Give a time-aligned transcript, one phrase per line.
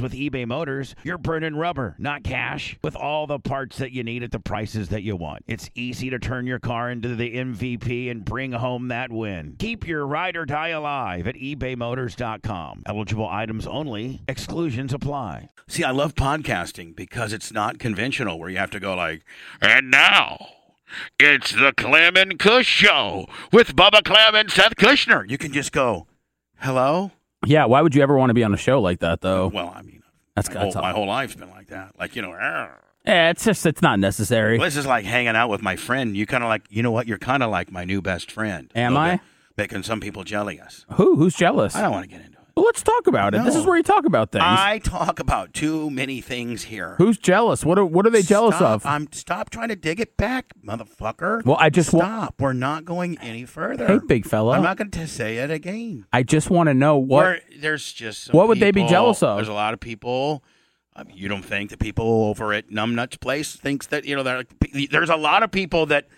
[0.00, 4.22] with eBay Motors, you're burning rubber, not cash, with all the parts that you need
[4.22, 5.44] at the prices that you want.
[5.46, 9.56] It's easy to turn your car into the MVP and bring home that win.
[9.58, 12.82] Keep your ride or die alive at ebaymotors.com.
[12.86, 15.50] Eligible items only, exclusions apply.
[15.66, 19.22] See, I love podcasting because it's not conventional where you have to go like,
[19.60, 20.46] and now
[21.18, 25.28] it's the Clem and Kush Show with Bubba Clem and Seth Kushner.
[25.28, 26.06] You can just go,
[26.58, 27.12] hello?
[27.46, 29.48] Yeah, why would you ever want to be on a show like that, though?
[29.48, 30.02] Well, I mean,
[30.34, 31.98] That's my whole, my whole life's been like that.
[31.98, 32.30] Like, you know.
[33.08, 34.58] Yeah, it's just it's not necessary.
[34.58, 36.16] Well, this is like hanging out with my friend.
[36.16, 37.06] You kind of like, you know what?
[37.06, 38.70] You're kind of like my new best friend.
[38.74, 39.12] Am I?
[39.12, 39.20] bit,
[39.56, 40.84] Making some people jealous.
[40.92, 41.16] Who?
[41.16, 41.74] Who's jealous?
[41.74, 42.37] I don't want to get into it.
[42.58, 43.44] Well, let's talk about it.
[43.44, 44.42] This is where you talk about things.
[44.44, 46.96] I talk about too many things here.
[46.98, 47.64] Who's jealous?
[47.64, 48.82] What are what are they jealous Stop.
[48.82, 48.86] of?
[48.86, 51.44] I'm stop trying to dig it back, motherfucker.
[51.44, 52.34] Well, I just wa- stop.
[52.40, 53.86] We're not going any further.
[53.86, 54.56] Hey, big fella.
[54.56, 56.06] I'm not going to say it again.
[56.12, 57.22] I just want to know what.
[57.24, 59.36] We're- there's just What would they be jealous of?
[59.36, 60.42] There's a lot of people.
[60.96, 64.24] I mean, you don't think the people over at Numbnuts Place thinks that you know
[64.24, 64.42] there-
[64.90, 66.08] there's a lot of people that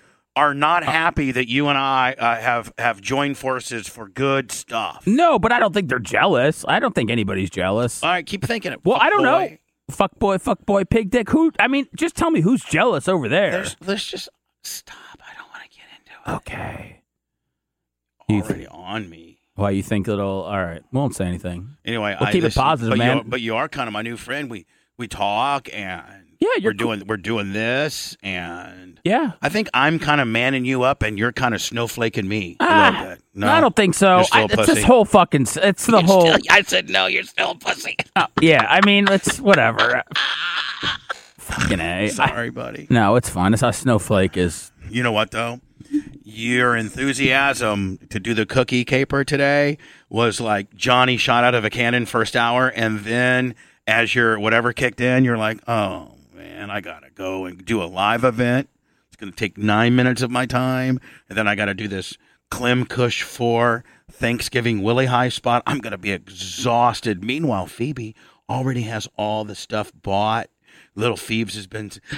[0.40, 4.50] are not Uh, happy that you and I uh, have have joined forces for good
[4.50, 5.06] stuff.
[5.06, 6.64] No, but I don't think they're jealous.
[6.66, 8.02] I don't think anybody's jealous.
[8.02, 8.84] All right, keep thinking it.
[8.84, 9.56] well, I don't know.
[9.90, 11.28] Fuck boy, fuck boy, pig dick.
[11.30, 11.52] Who?
[11.58, 13.50] I mean, just tell me who's jealous over there.
[13.50, 14.28] There's, let's just
[14.62, 14.96] stop.
[15.20, 16.36] I don't want to get into it.
[16.36, 17.02] Okay.
[18.30, 19.40] Already on me.
[19.56, 20.42] Why you think it'll?
[20.42, 21.76] All right, won't say anything.
[21.84, 23.16] Anyway, We'll I, keep it positive, but man.
[23.16, 24.48] You are, but you are kind of my new friend.
[24.48, 24.64] We
[24.96, 29.32] we talk and Yeah, you're we're doing we're doing this and Yeah.
[29.42, 33.16] I think I'm kind of manning you up and you're kind of snowflaking me Ah.
[33.34, 34.16] No, I don't think so.
[34.16, 35.46] You're still I, a it's this whole fucking.
[35.56, 36.26] It's the You're whole.
[36.32, 37.06] still- I said no.
[37.06, 37.96] You're still a pussy.
[38.16, 40.02] Oh, yeah, I mean, it's whatever.
[41.38, 42.04] fucking a.
[42.04, 42.86] I- Sorry, buddy.
[42.90, 43.52] no, it's fine.
[43.52, 44.72] It's how Snowflake is.
[44.88, 45.60] You know what though?
[46.24, 49.78] Your enthusiasm to do the cookie caper today
[50.08, 53.54] was like Johnny shot out of a cannon first hour, and then
[53.86, 56.12] as your whatever kicked in, you're like, oh
[56.60, 58.68] man, I gotta go and do a live event.
[59.08, 62.18] It's gonna take nine minutes of my time, and then I gotta do this
[62.50, 63.82] Clem Kush for
[64.12, 65.62] Thanksgiving Willie High spot.
[65.66, 67.24] I'm gonna be exhausted.
[67.24, 68.14] Meanwhile, Phoebe
[68.46, 70.50] already has all the stuff bought.
[70.94, 72.16] Little Phoebes has been, oh,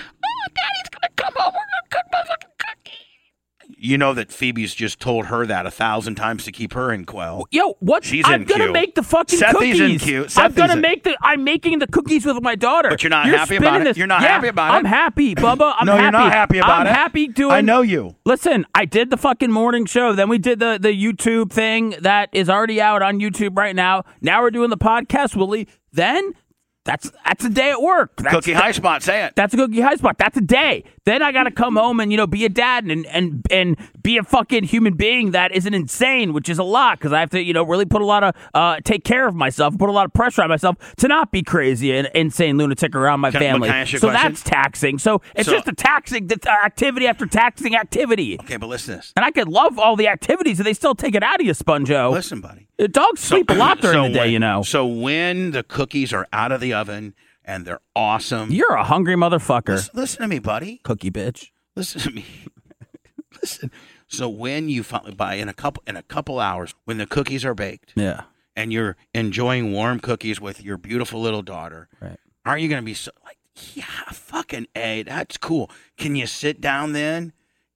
[0.56, 3.71] Daddy's gonna come over and cook my fucking cookie.
[3.84, 7.04] You know that Phoebe's just told her that a thousand times to keep her in
[7.04, 7.46] quell.
[7.50, 8.04] Yo, what?
[8.04, 8.72] She's I'm in gonna queue.
[8.72, 9.80] make the fucking Sethy's cookies.
[9.80, 10.22] in queue.
[10.22, 11.16] I'm Sethy's gonna in- make the.
[11.20, 12.90] I'm making the cookies with my daughter.
[12.90, 13.84] But you're not happy about spinning it?
[13.90, 13.96] This.
[13.96, 14.76] You're not Yeah, happy about it.
[14.76, 14.88] I'm it?
[14.88, 15.74] happy, Bubba.
[15.78, 16.02] I'm no, happy.
[16.04, 16.92] you're not happy about I'm it.
[16.92, 17.52] happy doing.
[17.52, 18.14] I know you.
[18.24, 20.12] Listen, I did the fucking morning show.
[20.14, 24.04] Then we did the the YouTube thing that is already out on YouTube right now.
[24.20, 25.66] Now we're doing the podcast, Willie.
[25.92, 26.32] Then
[26.84, 28.16] that's that's a day at work.
[28.16, 29.34] That's Cookie High Spot, say it.
[29.36, 30.18] That's a cookie high spot.
[30.18, 30.84] That's a day.
[31.04, 34.16] Then I gotta come home and you know be a dad and and and be
[34.18, 37.42] a fucking human being that isn't insane, which is a lot because I have to
[37.42, 40.06] you know really put a lot of uh take care of myself, put a lot
[40.06, 43.68] of pressure on myself to not be crazy and insane lunatic around my Can- family.
[43.68, 44.32] can I ask you a so question?
[44.32, 44.98] that's taxing.
[44.98, 48.38] So it's So- just a taxing the- uh, activity after taxing activity.
[48.40, 49.12] Okay, but listen to this.
[49.16, 51.52] And I could love all the activities, and they still take it out of you,
[51.52, 52.10] Sponjo.
[52.12, 52.66] Listen, buddy.
[52.82, 54.62] Uh, Dogs sleep a lot during so the day, when- you know.
[54.62, 59.14] So when the cookies are out of the oven and they're awesome, You're a hungry
[59.14, 60.80] motherfucker, listen, listen to me, buddy.
[60.82, 61.50] cookie bitch.
[61.76, 62.24] Listen to me.
[63.40, 63.70] listen.
[64.08, 67.44] So when you finally buy in a couple in a couple hours, when the cookies
[67.44, 68.22] are baked Yeah,
[68.54, 72.18] and you're enjoying warm cookies with your beautiful little daughter, right.
[72.44, 73.38] aren't you going to be so like,
[73.74, 75.70] yeah, fucking a, that's cool.
[75.96, 77.32] Can you sit down then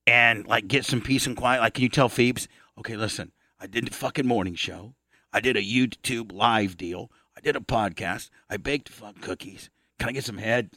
[0.07, 1.61] and like get some peace and quiet?
[1.61, 4.95] Like, can you tell Phoebes, okay, listen, I did the fucking morning show,
[5.37, 9.69] I did a YouTube live deal, I did a podcast, I baked fuck cookies.
[9.99, 10.71] Can I get some head?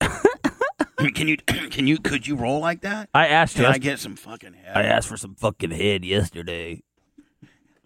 [0.00, 1.36] can you?
[1.70, 1.98] Can you?
[1.98, 3.08] Could you roll like that?
[3.12, 3.64] I asked Can.
[3.66, 4.76] I get some fucking head?
[4.76, 6.82] I asked for some fucking head yesterday.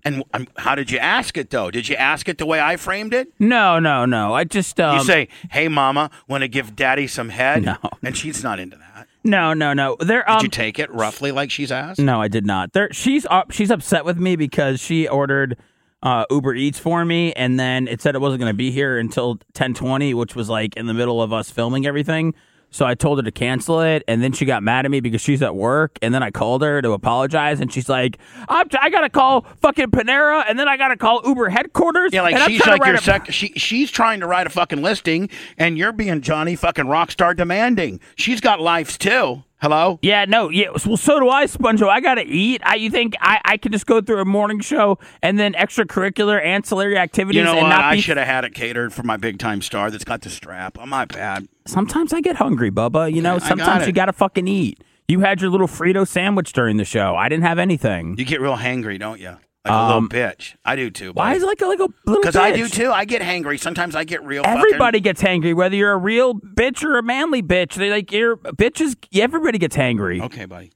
[0.05, 1.70] and um, how did you ask it though?
[1.70, 3.29] Did you ask it the way I framed it?
[3.38, 4.35] No, no, no.
[4.35, 7.76] I just um, you say, "Hey, mama, want to give daddy some head?" No.
[8.03, 9.08] and she's not into that.
[9.25, 9.97] no, no, no.
[9.99, 10.25] There.
[10.26, 11.99] Did Um, you take it roughly like she's asked?
[12.00, 12.73] no, I did not.
[12.75, 12.93] There.
[12.93, 13.50] She's up.
[13.50, 15.56] She's upset with me because she ordered
[16.03, 18.99] uh, Uber Eats for me, and then it said it wasn't going to be here
[18.99, 22.35] until ten twenty, which was like in the middle of us filming everything.
[22.75, 25.21] So I told her to cancel it, and then she got mad at me because
[25.21, 25.99] she's at work.
[26.01, 28.17] And then I called her to apologize, and she's like,
[28.49, 32.23] I'm t- "I gotta call fucking Panera, and then I gotta call Uber headquarters." Yeah,
[32.23, 35.29] like and she's like your a- sec- she she's trying to write a fucking listing,
[35.59, 38.01] and you're being Johnny fucking rockstar demanding.
[38.17, 39.45] She's got lives too.
[39.62, 40.00] Hello.
[40.03, 40.70] Yeah, no, yeah.
[40.85, 41.88] Well, so do I, Sponjo.
[41.88, 42.61] I gotta eat.
[42.64, 46.44] I, you think I, I could just go through a morning show and then extracurricular
[46.44, 47.79] ancillary activities You know and what?
[47.79, 48.00] I be?
[48.00, 50.79] should have had it catered for my big time star that's got the strap.
[50.81, 51.47] Oh, I'm not bad.
[51.64, 53.12] Sometimes I get hungry, Bubba.
[53.12, 53.87] You know, got sometimes it.
[53.87, 54.82] you gotta fucking eat.
[55.06, 57.15] You had your little Frito sandwich during the show.
[57.15, 58.17] I didn't have anything.
[58.19, 59.37] You get real hangry, don't you?
[59.64, 60.55] Like a Um, little bitch.
[60.64, 61.12] I do too.
[61.12, 61.94] Why is it like a, like a little?
[62.06, 62.20] Bitch?
[62.23, 62.91] Because I do too.
[62.91, 63.61] I get hangry.
[63.61, 64.43] Sometimes I get real.
[64.44, 67.75] Everybody gets hangry, whether you're a real bitch or a manly bitch.
[67.75, 68.97] They like you're bitches.
[69.14, 70.20] Everybody gets hangry.
[70.23, 70.73] Okay, buddy.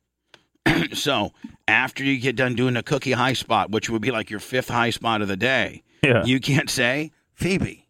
[0.94, 1.32] so
[1.68, 4.68] after you get done doing the cookie high spot, which would be like your fifth
[4.68, 6.24] high spot of the day, Yeah.
[6.24, 7.88] you can't say Phoebe.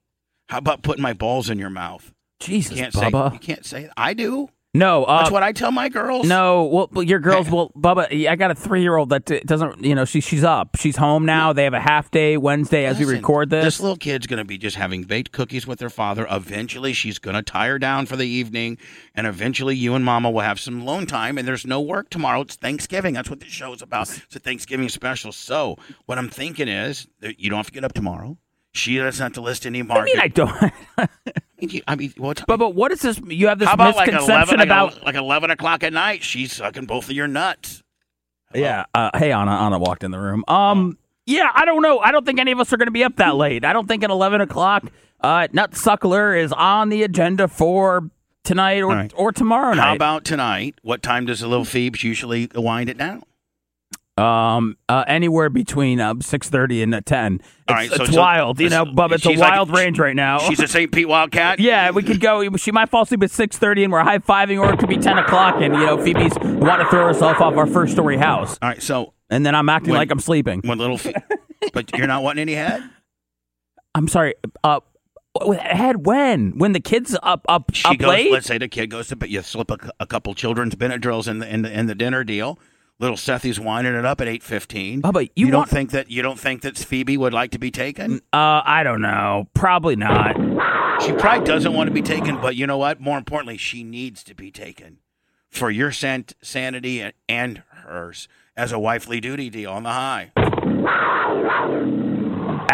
[0.48, 2.12] How about putting my balls in your mouth?
[2.40, 3.28] Jesus, You can't Bubba.
[3.30, 3.34] say.
[3.34, 3.90] You can't say.
[3.96, 4.48] I do.
[4.76, 6.26] No, uh, That's what I tell my girls.
[6.26, 7.50] No, well, your girls.
[7.50, 9.84] Well, Bubba, I got a three-year-old that doesn't.
[9.84, 10.76] You know, she she's up.
[10.76, 11.52] She's home now.
[11.52, 13.64] They have a half day Wednesday as we record this.
[13.64, 16.26] This little kid's going to be just having baked cookies with her father.
[16.30, 18.78] Eventually, she's going to tire down for the evening,
[19.14, 21.38] and eventually, you and Mama will have some alone time.
[21.38, 22.42] And there's no work tomorrow.
[22.42, 23.14] It's Thanksgiving.
[23.14, 24.10] That's what this show's about.
[24.16, 25.32] It's a Thanksgiving special.
[25.32, 25.76] So,
[26.06, 28.38] what I'm thinking is that you don't have to get up tomorrow.
[28.76, 30.14] She doesn't have to list any I market.
[30.14, 30.72] mean, I don't.
[31.86, 32.44] I mean, what?
[32.46, 33.20] but but what is this?
[33.26, 35.04] You have this how about like misconception 11, like, about.
[35.04, 36.22] like 11 o'clock at night?
[36.22, 37.82] She's sucking both of your nuts.
[38.54, 38.84] Yeah.
[38.94, 39.52] Uh, hey, Anna.
[39.52, 40.44] Anna walked in the room.
[40.48, 40.98] Um.
[41.24, 41.50] Yeah.
[41.54, 41.98] I don't know.
[41.98, 43.64] I don't think any of us are going to be up that late.
[43.64, 44.84] I don't think at eleven o'clock,
[45.20, 48.10] uh, Nut Suckler is on the agenda for
[48.44, 49.12] tonight or All right.
[49.16, 49.82] or tomorrow night.
[49.82, 50.76] How about tonight?
[50.82, 53.22] What time does the little Phoebes usually wind it down?
[54.18, 57.34] Um, uh, anywhere between uh, six thirty and uh, ten.
[57.34, 59.12] It's, All right, so- it's so- wild, you know, Bub.
[59.12, 60.38] It's a she's like- wild range right now.
[60.38, 60.90] She's a St.
[60.90, 61.60] Pete Wildcat.
[61.60, 62.56] yeah, we could go.
[62.56, 64.96] She might fall asleep at six thirty, and we're high fiving, or it could be
[64.96, 68.58] ten o'clock, and you know, Phoebe's want to throw herself off our first story house,
[68.62, 70.62] All right, so and then I'm acting When- like I'm sleeping.
[70.64, 71.12] One little, fe-
[71.74, 72.82] but you're not wanting any head.
[73.94, 74.34] I'm sorry.
[74.64, 74.80] Uh,
[75.60, 76.56] head when?
[76.58, 78.08] When the kids up up She up goes.
[78.08, 78.32] late?
[78.32, 81.38] Let's say the kid goes to, but you slip a, a couple children's Benadryls in
[81.40, 82.58] the in the in the dinner deal.
[82.98, 85.02] Little Sethy's winding it up at eight fifteen.
[85.02, 88.20] Bubba, you don't think that you don't think that Phoebe would like to be taken?
[88.32, 89.48] Uh, I don't know.
[89.52, 90.34] Probably not.
[91.02, 92.98] She probably doesn't want to be taken, but you know what?
[92.98, 94.98] More importantly, she needs to be taken
[95.50, 100.32] for your san- sanity and, and hers as a wifely duty deal on the high.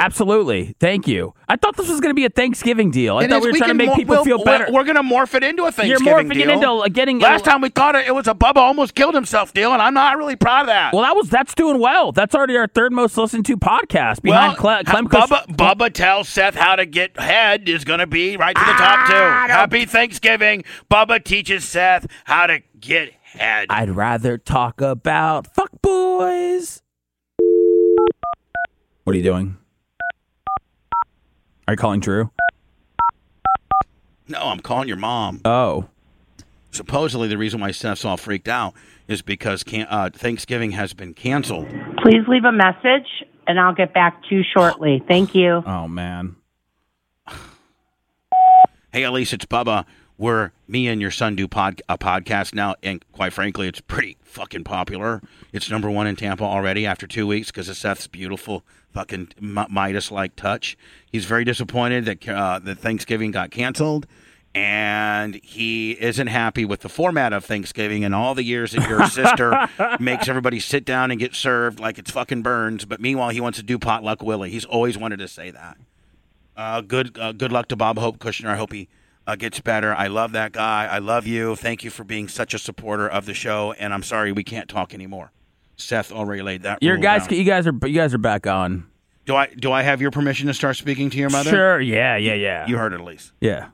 [0.05, 0.75] Absolutely.
[0.81, 1.33] Thank you.
[1.49, 3.19] I thought this was going to be a Thanksgiving deal.
[3.19, 4.73] I It thought we were trying to make mor- people we'll- feel we're- better.
[4.73, 6.07] We're, going to morph it into a Thanksgiving deal.
[6.15, 6.51] You're morphing deal.
[6.83, 9.55] it into getting Last time we thought it, it was a Bubba almost killed himself
[9.55, 10.93] deal, and I'm not really proud of that.
[10.93, 12.11] Well, that was that's doing well.
[12.13, 15.93] That's already our third most listened to podcast behind Cle- Clem ha- Kush- Bubba, Bubba
[15.93, 19.13] tells Seth how to get head is going to be right to the top two.
[19.15, 20.65] Happy Thanksgiving.
[20.91, 23.67] Bubba teaches Seth how to get head.
[23.71, 26.83] I'd rather talk about fuck boys.
[29.05, 29.59] What are you doing?
[31.69, 32.31] Are you calling Drew?
[34.29, 35.41] no, I'm calling your mom.
[35.45, 35.89] Oh,
[36.71, 38.73] Supposedly, the reason why Seth's all freaked out
[39.07, 41.69] is because can- uh, Thanksgiving has been canceled.
[42.03, 45.03] Please leave a message and I'll get back to you shortly.
[45.07, 45.63] Thank you.
[45.67, 46.37] oh man.
[48.91, 49.85] Hey, Elise, it's Bubba.
[50.23, 54.19] We're me and your son do pod, a podcast now, and quite frankly, it's pretty
[54.23, 55.21] fucking popular.
[55.53, 58.63] It's number one in Tampa already after two weeks because of Seth's beautiful
[58.95, 60.79] fucking Midas-like touch.
[61.11, 64.07] He's very disappointed that uh, that Thanksgiving got canceled,
[64.55, 69.05] and he isn't happy with the format of Thanksgiving and all the years that your
[69.09, 69.69] sister
[69.99, 72.85] makes everybody sit down and get served like it's fucking Bern's.
[72.85, 74.51] But meanwhile, he wants to do potluck Willie.
[74.51, 75.79] He's always wanted to say that.
[76.57, 78.51] Uh, good uh, good luck to Bob Hope Kushner.
[78.51, 78.89] I hope he
[79.27, 79.95] uh, gets better.
[79.95, 80.87] I love that guy.
[80.87, 81.57] I love you.
[81.57, 83.73] Thank you for being such a supporter of the show.
[83.79, 85.33] And I'm sorry we can't talk anymore.
[85.77, 86.83] Seth already laid that.
[86.83, 87.39] Your guys, down.
[87.39, 88.87] you guys are you guys are back on.
[89.25, 91.51] Do I do I have your permission to start speaking to your mother?
[91.51, 91.81] Sure.
[91.81, 92.17] Yeah.
[92.17, 92.35] Yeah.
[92.35, 92.67] Yeah.
[92.67, 93.33] You heard it, Elise.
[93.41, 93.69] yeah.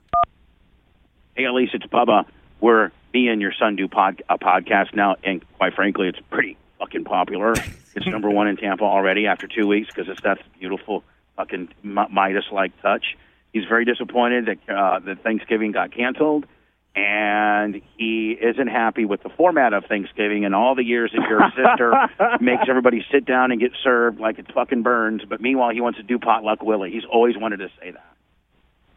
[1.35, 2.25] Hey, Elise, it's Bubba.
[2.61, 6.57] We're me and your son do pod, a podcast now, and quite frankly, it's pretty
[6.79, 7.53] fucking popular.
[7.95, 11.05] it's number one in Tampa already after two weeks because of Seth's beautiful
[11.37, 13.17] fucking Midas-like touch.
[13.53, 16.47] He's very disappointed that uh, that Thanksgiving got canceled,
[16.95, 21.41] and he isn't happy with the format of Thanksgiving and all the years that your
[21.57, 21.95] sister
[22.41, 25.23] makes everybody sit down and get served like it's fucking Bern's.
[25.25, 26.91] But meanwhile, he wants to do potluck Willie.
[26.91, 28.17] He's always wanted to say that.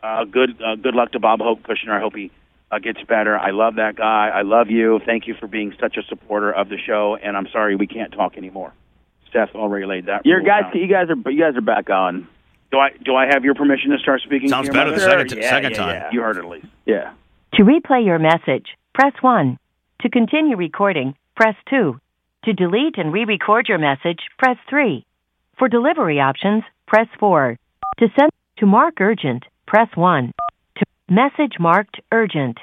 [0.03, 1.91] Uh, good uh, good luck to Bob Hope Kushner.
[1.91, 2.31] I hope he
[2.71, 3.37] uh, gets better.
[3.37, 4.29] I love that guy.
[4.33, 4.99] I love you.
[5.05, 7.17] Thank you for being such a supporter of the show.
[7.21, 8.73] And I'm sorry we can't talk anymore.
[9.31, 10.25] Seth already laid that.
[10.25, 10.81] Your guys, down.
[10.81, 12.27] you guys are you guys are back on.
[12.71, 14.49] Do I do I have your permission to start speaking?
[14.49, 15.27] Sounds to your better the mother?
[15.27, 15.95] second, yeah, second yeah, time.
[15.95, 16.09] yeah.
[16.11, 16.65] You heard it, Elise.
[16.85, 17.13] Yeah.
[17.55, 19.57] To replay your message, press 1.
[20.01, 21.99] To continue recording, press 2.
[22.45, 25.05] To delete and re record your message, press 3.
[25.59, 27.57] For delivery options, press 4.
[27.99, 30.31] To send to mark urgent, press 1.
[30.77, 32.57] To message marked urgent.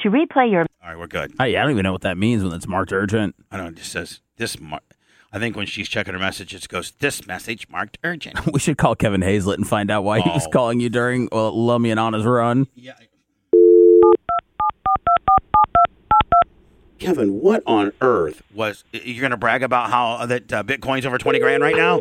[0.00, 1.32] To replay your All right, we're good.
[1.38, 3.34] Yeah, I don't even know what that means when it's marked urgent.
[3.50, 3.70] I don't know.
[3.70, 4.60] It just says this.
[4.60, 4.80] Mar-
[5.34, 8.38] I think when she's checking her messages, it goes this message marked urgent.
[8.52, 10.50] We should call Kevin Hazlett and find out why he was Oh.
[10.50, 12.68] calling you during well, Lummy and Anna's run.
[12.76, 12.92] yeah.
[17.00, 21.18] Kevin, what on earth was you're going to brag about how that uh, Bitcoin's over
[21.18, 22.00] twenty grand right now?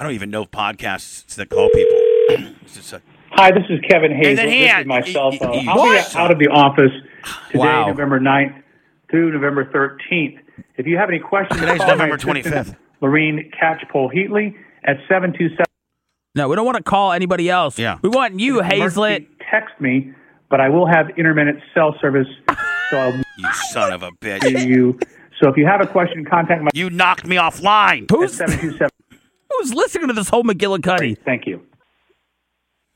[0.00, 1.98] I don't even know podcasts that call people.
[2.62, 3.02] It's just a-
[3.32, 4.36] Hi, this is Kevin Hayes.
[4.38, 5.68] This is my cell phone.
[5.68, 6.90] I'll be out of the office
[7.52, 7.86] today, Wow.
[7.88, 8.62] November 9th
[9.10, 10.38] through November 13th.
[10.76, 12.76] If you have any questions, Today's November 25th.
[13.00, 15.64] Lorene Catchpole Heatley at 727.
[16.34, 17.78] No, we don't want to call anybody else.
[17.78, 17.98] Yeah.
[18.02, 19.26] We want you, Hazlett.
[19.50, 20.12] Text me,
[20.50, 22.26] but I will have intermittent cell service,
[22.90, 24.66] so I'll you son of a bitch!
[24.66, 24.98] you.
[25.40, 28.10] So if you have a question, contact my You knocked me offline.
[28.10, 28.90] Who's 727.
[29.50, 31.18] who's listening to this whole McGillicuddy?
[31.24, 31.62] Thank you.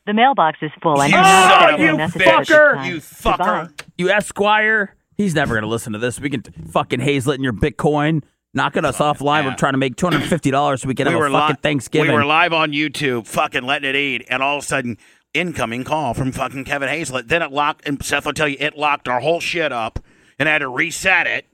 [0.06, 2.26] The mailbox is full and You do not son of a messages bitch.
[2.30, 2.86] at this Fucker.
[2.86, 3.68] You fucker.
[3.68, 3.84] Goodbye.
[3.98, 4.96] You Esquire.
[5.20, 6.18] He's never going to listen to this.
[6.18, 8.22] We can fucking Hazlett in your Bitcoin
[8.54, 9.42] knocking us offline.
[9.42, 9.50] yeah.
[9.50, 11.58] We're trying to make two hundred fifty dollars so we can have a fucking li-
[11.62, 12.10] Thanksgiving.
[12.10, 14.96] We were live on YouTube, fucking letting it eat, and all of a sudden,
[15.34, 17.28] incoming call from fucking Kevin Hazlett.
[17.28, 19.98] Then it locked, and Seth will tell you it locked our whole shit up,
[20.38, 21.46] and I had to reset it.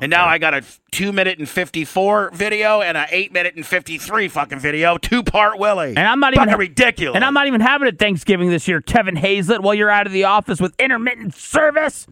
[0.00, 0.62] And now I got a
[0.92, 4.98] two minute and fifty four video and a eight minute and fifty three fucking video,
[4.98, 5.90] two part Willie.
[5.96, 7.14] And I'm not fucking even ridiculous.
[7.16, 10.12] And I'm not even having a Thanksgiving this year, Kevin Hazlett, while you're out of
[10.12, 12.06] the office with intermittent service.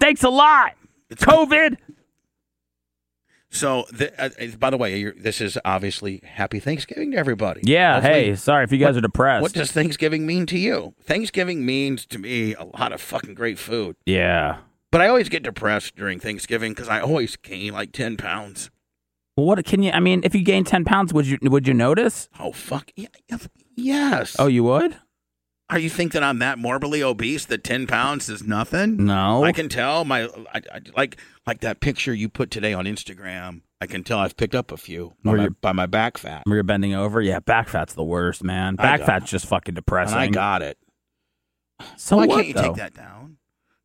[0.00, 0.72] Thanks a lot.
[1.10, 1.76] It's COVID.
[3.52, 7.60] So, the, uh, uh, by the way, you're, this is obviously Happy Thanksgiving to everybody.
[7.64, 9.42] Yeah, Hopefully- hey, sorry if you guys are depressed.
[9.42, 10.94] What does Thanksgiving mean to you?
[11.02, 13.96] Thanksgiving means to me a lot of fucking great food.
[14.06, 14.58] yeah.
[14.92, 18.70] But I always get depressed during Thanksgiving because I always gain like ten pounds.
[19.36, 19.92] Well, what can you?
[19.92, 22.28] I mean, if you gain ten pounds, would you would you notice?
[22.40, 23.06] Oh fuck yeah,
[23.76, 24.34] yes.
[24.36, 24.96] Oh, you would?
[25.70, 29.06] Are you think that I'm that morbidly obese that ten pounds is nothing?
[29.06, 29.44] No.
[29.44, 33.62] I can tell my I, I, like like that picture you put today on Instagram.
[33.80, 36.56] I can tell I've picked up a few by, my, by my back fat, Where
[36.56, 37.22] you're bending over.
[37.22, 38.74] Yeah, back fat's the worst, man.
[38.74, 40.18] Back fat's just fucking and depressing.
[40.18, 40.76] I got it.
[41.96, 42.62] so Why what, can't you though?
[42.62, 43.38] take that down?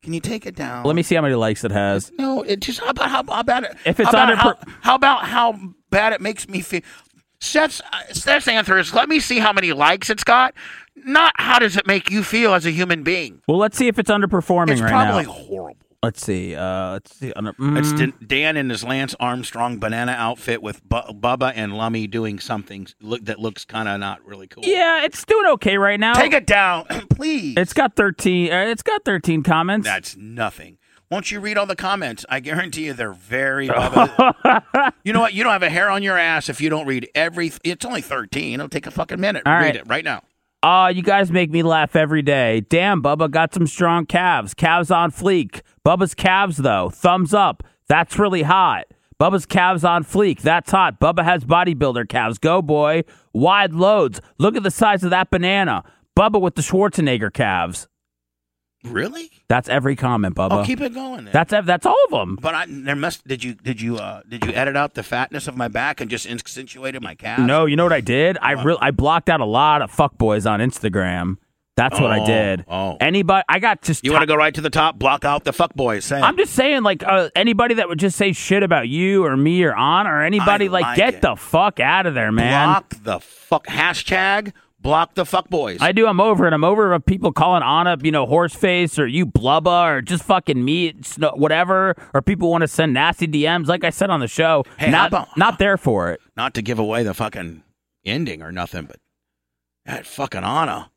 [0.04, 0.86] Can you take it down?
[0.86, 2.12] Let me see how many likes it has.
[2.18, 3.78] No, it just how about how, how bad it?
[3.86, 6.82] If it's how about under how, how about how bad it makes me feel?
[7.40, 10.54] Seth's uh, Seth's answer is let me see how many likes it's got.
[10.96, 13.42] Not how does it make you feel as a human being.
[13.48, 15.78] Well, let's see if it's underperforming It's right probably horrible.
[16.04, 16.56] Let's see.
[16.56, 17.34] Uh, let's see.
[17.34, 21.76] Under, It's mm, Dan- Dan in his Lance Armstrong banana outfit with Bu- Bubba and
[21.76, 24.64] Lummy doing something look that looks kind of not really cool.
[24.66, 26.14] yeah, it's doing okay right now.
[26.14, 27.56] Take it down, please.
[27.58, 28.54] It's got thirteen.
[28.54, 29.86] Uh, it's got thirteen comments.
[29.88, 30.78] That's nothing.
[31.10, 32.24] Won't you read all the comments?
[32.30, 33.68] I guarantee you they're very.
[33.70, 34.92] Bubba.
[35.04, 35.34] you know what?
[35.34, 37.52] You don't have a hair on your ass if you don't read every.
[37.64, 38.56] It's only thirteen.
[38.56, 39.42] It'll take a fucking minute.
[39.48, 39.76] All read right.
[39.78, 40.22] it right now.
[40.66, 42.60] Uh, you guys make me laugh every day.
[42.60, 44.56] Damn, Bubba got some strong calves.
[44.56, 45.62] Calves on fleek.
[45.86, 46.90] Bubba's calves, though.
[46.90, 47.62] Thumbs up.
[47.88, 48.86] That's really hot.
[49.20, 50.42] Bubba's calves on fleek.
[50.42, 51.00] That's hot.
[51.00, 52.40] Bubba has bodybuilder calves.
[52.40, 53.04] Go, boy.
[53.32, 54.20] Wide loads.
[54.40, 55.84] Look at the size of that banana.
[56.18, 57.88] Bubba with the Schwarzenegger calves.
[58.86, 59.32] Really?
[59.48, 60.62] That's every comment, Bubba.
[60.62, 61.26] Oh, keep it going.
[61.26, 61.34] Then.
[61.34, 62.38] that's ev- that's all of them.
[62.42, 65.48] But I there must did you did you uh did you edit out the fatness
[65.48, 67.40] of my back and just accentuated my calf?
[67.40, 68.38] No, you know what I did?
[68.42, 71.38] I real I blocked out a lot of fuckboys on Instagram.
[71.78, 72.66] That's what I Oh, did.
[72.70, 72.96] oh.
[73.02, 73.44] Anybody?
[73.50, 74.06] I got just.
[74.06, 74.98] You want to go right to the top?
[74.98, 76.06] Block out the fuck boys.
[76.06, 76.22] Say.
[76.22, 79.62] I'm just saying, like uh, anybody that would just say shit about you or me
[79.62, 81.22] or on or anybody, like, like get it.
[81.22, 82.66] the fuck out of there, man.
[82.70, 84.54] block the fuck hashtag.
[84.86, 85.80] Block the fuck boys.
[85.82, 86.06] I do.
[86.06, 86.54] I'm over it.
[86.54, 90.24] I'm over of people calling Anna, you know, horse face or you blubba or just
[90.24, 90.94] fucking me,
[91.34, 91.96] whatever.
[92.14, 93.66] Or people want to send nasty DMs.
[93.66, 96.22] Like I said on the show, Hey, not about- not there for it.
[96.38, 97.64] Not to give away the fucking
[98.06, 98.98] ending or nothing, but
[99.88, 100.92] that fucking Anna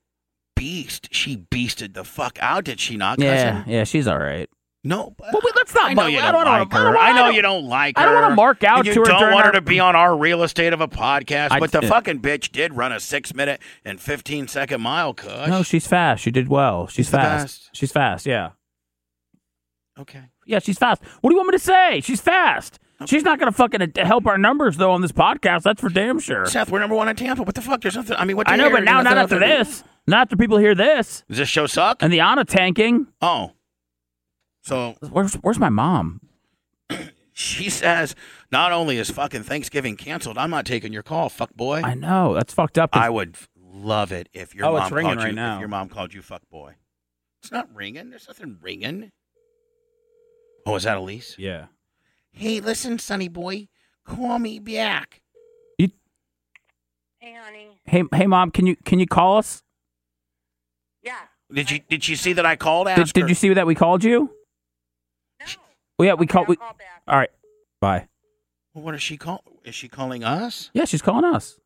[0.55, 1.09] beast.
[1.11, 3.19] She beasted the fuck out, did she not?
[3.19, 4.51] Yeah, yeah, she's all right.
[4.89, 5.91] No, but Well, wait, let's not.
[5.91, 6.97] I know you I don't, like her.
[6.97, 8.03] I know you don't like her.
[8.03, 10.17] I don't wanna mark out you to her don't want her to be on our
[10.17, 11.49] real estate of a podcast.
[11.53, 15.47] I- but the fucking bitch did run a six minute and fifteen second mile, Kush.
[15.51, 16.23] No, she's fast.
[16.23, 16.87] She did well.
[16.87, 17.69] She's She's fast.
[17.75, 18.25] She's fast.
[18.25, 18.53] Yeah.
[20.01, 20.23] okay.
[20.47, 21.03] Yeah, she's fast.
[21.21, 22.01] What do you want me to say?
[22.01, 22.79] She's fast.
[23.05, 25.65] She's not going to fucking help our numbers though on this podcast.
[25.65, 26.47] That's for damn sure.
[26.47, 27.43] Seth, we're number one in Tampa.
[27.43, 27.83] What the fuck?
[27.83, 28.17] There's nothing.
[28.17, 28.47] I mean, what?
[28.47, 29.85] do I know, but now not after to this.
[30.07, 31.99] Not after people hear this Does this show suck?
[32.03, 33.07] and the Anna tanking.
[33.21, 33.53] Oh,
[34.63, 36.21] so Where's Where's my mom?
[37.33, 38.15] she says
[38.51, 41.83] not only is fucking Thanksgiving canceled, I'm not taking your call, fuck boy.
[41.85, 42.91] I know that's fucked up.
[42.95, 45.55] I would love it if your Oh, mom it's ringing called right you now.
[45.57, 46.75] if your mom called you fuck boy.
[47.43, 48.11] It's not ringing.
[48.11, 49.13] There's nothing ringing.
[50.67, 51.37] Oh, is that Elise?
[51.39, 51.67] Yeah.
[52.33, 53.69] Hey, listen, Sonny boy,
[54.05, 55.23] call me back.
[57.21, 57.69] Hey, honey.
[57.85, 59.63] Hey, hey, mom, can you can you call us?
[61.03, 61.17] Yeah.
[61.53, 62.87] Did you did she see that I called?
[62.87, 63.23] Did, Ask her.
[63.23, 64.31] did you see that we called you?
[65.99, 66.05] No.
[66.05, 66.49] Well, yeah, we Okay, called.
[66.49, 67.03] We, call back.
[67.09, 67.31] all right.
[67.81, 68.09] Bye.
[68.75, 69.43] Well, what is she call?
[69.65, 70.71] Is she calling us?
[70.73, 71.59] Yeah, she's calling us.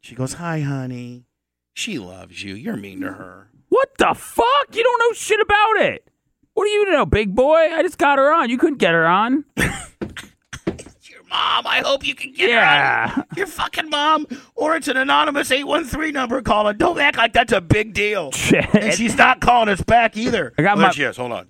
[0.00, 1.26] She goes, "Hi, honey.
[1.74, 2.54] She loves you.
[2.54, 4.74] You're mean to her." What the fuck?
[4.74, 6.08] You don't know shit about it.
[6.54, 7.54] What do you know, big boy?
[7.72, 8.50] I just got her on.
[8.50, 9.44] You couldn't get her on.
[9.56, 11.66] Your mom.
[11.66, 12.56] I hope you can get her.
[12.56, 13.14] Yeah.
[13.16, 13.24] on.
[13.36, 16.76] Your fucking mom, or it's an anonymous eight one three number calling.
[16.78, 18.32] Don't act like that's a big deal.
[18.32, 18.66] Shit.
[18.74, 20.52] And she's not calling us back either.
[20.58, 21.16] I got oh, there my- she is.
[21.16, 21.48] Hold on.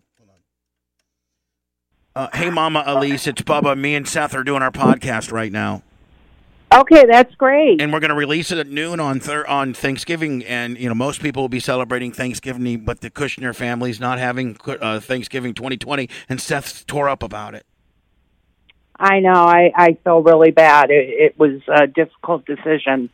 [2.15, 3.79] Uh, hey, Mama Elise, it's Bubba.
[3.79, 5.83] Me and Seth are doing our podcast right now.
[6.73, 7.81] Okay, that's great.
[7.81, 10.45] and we're going to release it at noon on thir- on Thanksgiving.
[10.45, 14.57] And you know, most people will be celebrating Thanksgiving, but the Kushner family's not having
[14.67, 17.67] uh, Thanksgiving 2020, and Seth's tore up about it.
[18.97, 19.33] I know.
[19.33, 20.91] I, I feel really bad.
[20.91, 23.09] It, it was a difficult decision.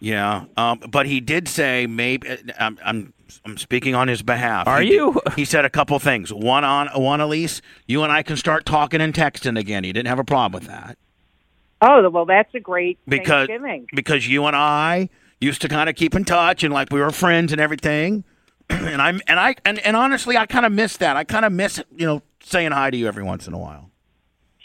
[0.00, 2.28] Yeah, um, but he did say maybe.
[2.58, 3.12] I'm, I'm
[3.44, 4.66] I'm speaking on his behalf.
[4.66, 5.20] Are He did- you?
[5.36, 6.32] he said a couple things.
[6.32, 9.84] One on one, Elise, you and I can start talking and texting again.
[9.84, 10.96] He didn't have a problem with that
[11.80, 13.86] Oh, well, that's a great because Thanksgiving.
[13.94, 17.10] because you and I used to kind of keep in touch and like we were
[17.10, 18.24] friends and everything.
[18.70, 21.16] and I'm and I and, and honestly, I kind of miss that.
[21.16, 23.90] I kind of miss you know saying hi to you every once in a while.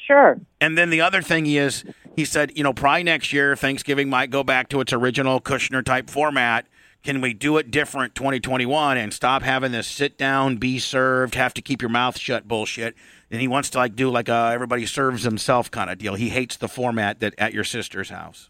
[0.08, 0.40] Sure.
[0.62, 1.84] And then the other thing is,
[2.16, 5.84] he said, you know, probably next year Thanksgiving might go back to its original Kushner
[5.84, 6.68] type format.
[7.04, 11.54] Can we do it different 2021 and stop having this sit down, be served, have
[11.56, 12.96] to keep your mouth shut bullshit?
[13.30, 16.16] And he wants to like do like a everybody serves himself kind of deal.
[16.16, 18.50] He hates the format that at your sister's house.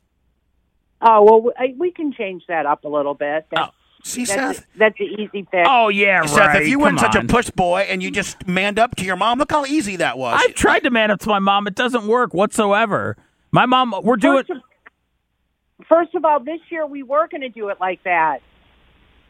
[1.01, 3.46] Oh, well, we can change that up a little bit.
[3.51, 4.67] That's, oh, See, that's, Seth.
[4.77, 5.67] that's an easy fix.
[5.70, 6.62] Oh yeah, Seth, right.
[6.62, 7.27] if you Come weren't such a on.
[7.27, 10.41] push boy and you just manned up to your mom, look how easy that was.
[10.43, 11.67] I've tried to man up to my mom.
[11.67, 13.17] It doesn't work whatsoever.
[13.53, 14.43] My mom, we're doing.
[14.45, 18.39] First of, first of all, this year we were going to do it like that.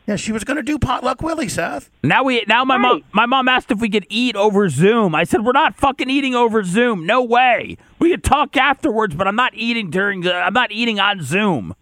[0.08, 1.92] yeah, she was going to do potluck Willie, Seth.
[2.04, 5.14] Now we now my mom my mom asked if we could eat over Zoom.
[5.14, 7.06] I said we're not fucking eating over Zoom.
[7.06, 7.78] No way.
[8.00, 11.76] We could talk afterwards, but I'm not eating during the I'm not eating on Zoom.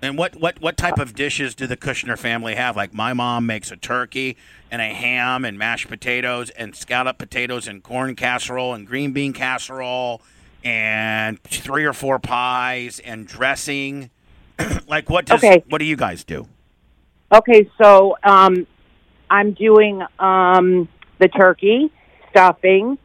[0.00, 2.74] And what, what, what type of dishes do the Kushner family have?
[2.74, 4.36] Like my mom makes a turkey
[4.68, 9.32] and a ham and mashed potatoes and scallop potatoes and corn casserole and green bean
[9.32, 10.20] casserole
[10.64, 14.10] and three or four pies and dressing.
[14.86, 15.64] like what does Okay.
[15.68, 16.48] what do you guys do?
[17.32, 18.66] Okay, so um,
[19.30, 21.90] I'm doing um, the turkey,
[22.30, 22.98] stuffing,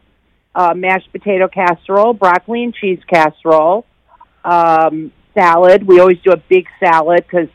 [0.54, 3.86] uh, mashed potato casserole, broccoli and cheese casserole,
[4.44, 5.88] um, salad.
[5.88, 7.48] We always do a big salad because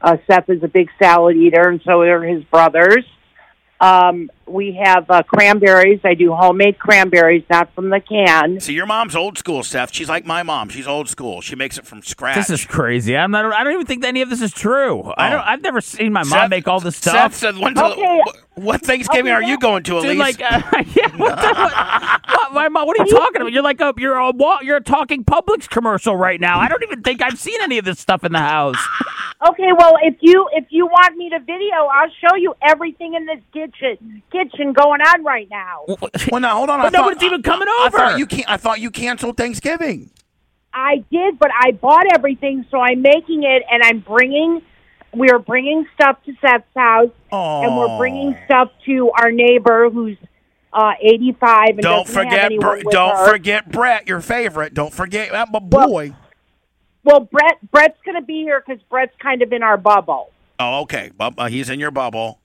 [0.00, 3.04] uh, Seth is a big salad eater, and so are his brothers.
[3.80, 6.00] Um, we have uh, cranberries.
[6.04, 8.60] I do homemade cranberries, not from the can.
[8.60, 9.92] See, your mom's old school, Seth.
[9.92, 10.68] She's like my mom.
[10.68, 11.40] She's old school.
[11.40, 12.36] She makes it from scratch.
[12.36, 13.16] This is crazy.
[13.16, 13.52] I'm not.
[13.52, 15.12] I don't even think any of this is true.
[15.16, 15.40] I don't.
[15.40, 15.44] Oh.
[15.46, 17.34] I've never seen my mom Seth- make all this Seth stuff.
[17.34, 18.00] said, when's Okay.
[18.00, 20.08] the, what Thanksgiving Okay, are you going to, Elise?
[20.10, 20.62] Dude, like, uh,
[20.94, 23.52] yeah, what, the, what, what, my mom, what are you talking about?
[23.52, 24.32] You're like a, you're a,
[24.62, 26.58] you're a talking Publix commercial right now.
[26.58, 28.78] I don't even think I've seen any of this stuff in the house.
[29.46, 33.26] Okay, well, if you if you want me to video, I'll show you everything in
[33.26, 35.84] this kitchen kitchen going on right now.
[36.30, 36.80] well, now hold on.
[36.80, 37.96] I But thought, nobody's even coming I, I over.
[37.96, 40.10] thought you can I thought you canceled Thanksgiving.
[40.72, 44.62] I did, but I bought everything, so I'm making it, and I'm bringing.
[45.14, 50.18] We are bringing stuff to Seth's house, and we're bringing stuff to our neighbor who's
[50.74, 53.28] uh, 85 and Don't doesn't have forget, anyone Bre- with don't her.
[53.32, 54.74] forget Brett, your favorite.
[54.74, 56.12] Don't forget that my Well- boy.
[57.04, 60.32] Well, Brett Brett's going to be here because Brett's kind of in our bubble.
[60.58, 61.12] oh, okay.
[61.18, 62.40] Uh, he's in your bubble.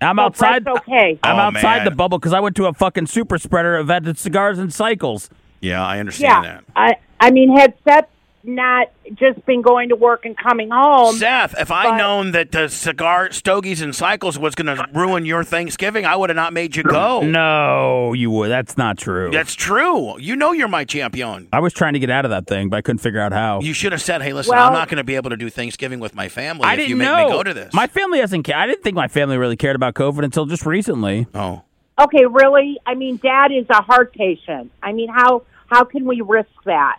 [0.00, 0.64] I'm So outside.
[0.64, 1.18] Brett's okay.
[1.22, 1.84] I'm Oh, outside man.
[1.86, 5.30] the bubble because I went to a fucking super spreader event at Cigars and Cycles.
[5.60, 6.64] Yeah, I understand Yeah, that.
[6.76, 8.08] I I mean, had Seth
[8.46, 12.68] not just been going to work and coming home, Seth, if I'd known that the
[12.68, 16.76] cigar stogies and cycles was going to ruin your Thanksgiving, I would have not made
[16.76, 17.20] you go.
[17.22, 18.48] No, you would.
[18.50, 19.30] That's not true.
[19.30, 20.18] That's true.
[20.18, 21.48] You know you're my champion.
[21.52, 23.60] I was trying to get out of that thing, but I couldn't figure out how.
[23.60, 25.48] You should have said, "Hey, listen, Well- I'm not going to be able to do
[25.50, 27.24] Thanksgiving with my family I if didn't you make know.
[27.26, 28.46] me go to this." My family hasn't.
[28.46, 31.26] Ca- I didn't think my family really cared about COVID until just recently.
[31.34, 31.62] oh,
[32.00, 32.78] okay, really?
[32.86, 34.70] I mean, Dad is a heart patient.
[34.82, 36.98] I mean, how how can we risk that?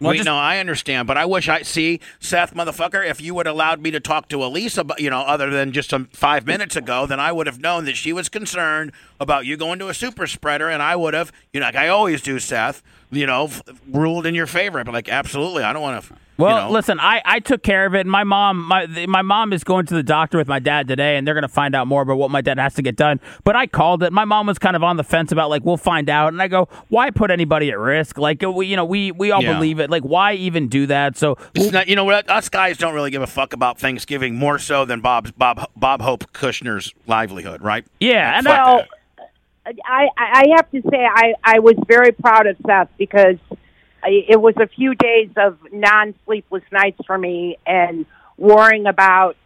[0.00, 3.06] Well, Wait, just- no, I understand, but I wish I see Seth, motherfucker.
[3.06, 5.90] If you would allowed me to talk to Elise, about, you know, other than just
[5.90, 9.56] some five minutes ago, then I would have known that she was concerned about you
[9.58, 12.38] going to a super spreader, and I would have, you know, like I always do,
[12.38, 12.82] Seth.
[13.10, 14.82] You know, f- ruled in your favor.
[14.84, 16.14] But like, absolutely, I don't want to.
[16.40, 16.70] Well, you know.
[16.72, 18.06] listen, I, I took care of it.
[18.06, 21.26] My mom, my my mom is going to the doctor with my dad today, and
[21.26, 23.20] they're going to find out more about what my dad has to get done.
[23.44, 24.12] But I called it.
[24.12, 26.48] My mom was kind of on the fence about like we'll find out, and I
[26.48, 28.18] go, why put anybody at risk?
[28.18, 29.54] Like we, you know, we we all Yeah.
[29.54, 29.90] believe it.
[29.90, 31.16] Like why even do that?
[31.16, 32.28] So It's not, you know what?
[32.30, 36.00] Us guys don't really give a fuck about Thanksgiving more so than Bob's Bob Bob
[36.02, 37.84] Hope Kushner's livelihood, right?
[38.00, 38.84] yeah, and I, Well,
[39.86, 43.49] I, I have to say I, I was very proud of Seth because I,
[44.04, 49.36] it was a few days of non sleepless nights for me and worrying about,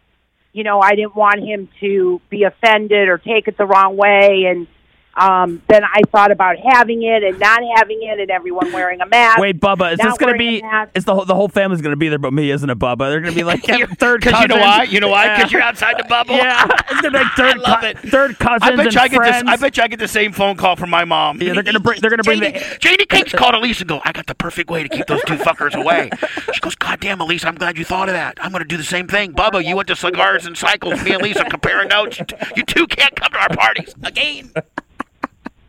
[0.53, 4.45] you know, I didn't want him to be offended or take it the wrong way.
[4.47, 4.67] And
[5.17, 9.05] um, then I thought about having it and not having it and everyone wearing a
[9.05, 9.37] mask.
[9.37, 10.59] wait, Bubba, is this going to be?
[10.59, 10.91] a mask.
[10.95, 13.09] Is the whole, the whole family's going to be there, but me, isn't it, Bubba?
[13.09, 13.63] They're going to be like
[13.99, 14.83] third Because you know why?
[14.83, 15.35] You know why?
[15.35, 15.57] Because Yeah.
[15.59, 16.35] you're outside the bubble.
[16.35, 16.65] Yeah,
[17.01, 17.97] they're like third, I love cou- it.
[17.99, 19.43] third cousins I bet and you I get this.
[19.47, 21.41] I bet you I get the same phone call from my mom.
[21.41, 24.01] Yeah, they're gonna bring- they're gonna bring the- Janie, Janie Cakes called Elise and go.
[24.03, 26.09] I got the perfect way to keep those two fuckers away.
[26.53, 28.37] She goes, God damn, Elise, I'm glad you thought of that.
[28.43, 29.33] I'm gonna do the same thing.
[29.33, 31.01] Bubba, you went to cigars and cycles.
[31.03, 32.19] Me and Lisa comparing notes.
[32.55, 34.51] You two can't come to our parties again.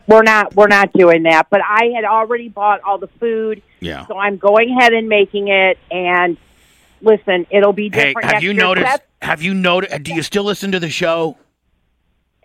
[0.06, 1.48] We're not we're not doing that.
[1.50, 4.06] But I had already bought all the food, Yeah.
[4.06, 5.78] so I'm going ahead and making it.
[5.90, 6.36] And
[7.00, 8.86] listen, it'll be Hey, different have you noticed?
[8.90, 10.02] Seth, Have you noticed?
[10.02, 11.36] Do you still listen to the show?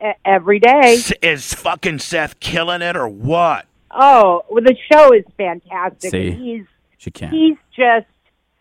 [0.03, 0.95] e- every day.
[0.95, 3.65] S- Is fucking Seth killing it or what?
[3.91, 6.11] Oh, well, the show is fantastic.
[6.11, 6.31] See.
[6.31, 6.65] He's
[6.97, 7.33] She can't.
[7.33, 8.07] he's just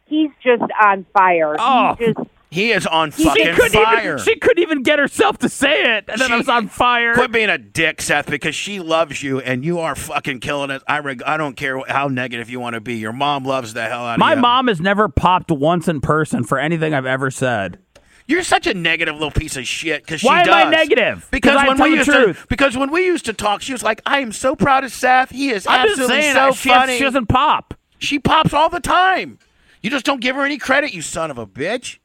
[0.06, 1.54] he's just on fire.
[1.58, 1.94] Oh.
[1.98, 2.18] He's just
[2.50, 4.14] He is on fucking couldn't fire.
[4.14, 4.18] even.
[4.24, 7.14] She couldn't even get herself to say it, and then I She- was on fire.
[7.14, 10.82] Quit being a dick, Seth, because she loves you and you are fucking killing it.
[10.88, 12.94] I reg- I don't care how negative you want to be.
[12.96, 14.20] Your mom loves the hell out of you.
[14.20, 17.78] My mom has never popped once in person for anything I've ever said.
[18.26, 20.02] You're such a negative little piece of shit.
[20.04, 21.28] Because Why she am I negative?
[21.30, 23.82] Because 'Cause I when we used to, because when we used to talk, she was
[23.84, 25.30] like, "I am so proud of Seth.
[25.30, 27.74] He is I'm absolutely so she, funny." she doesn't pop.
[27.98, 29.38] She pops all the time.
[29.82, 31.98] You just don't give her any credit, you son of a bitch.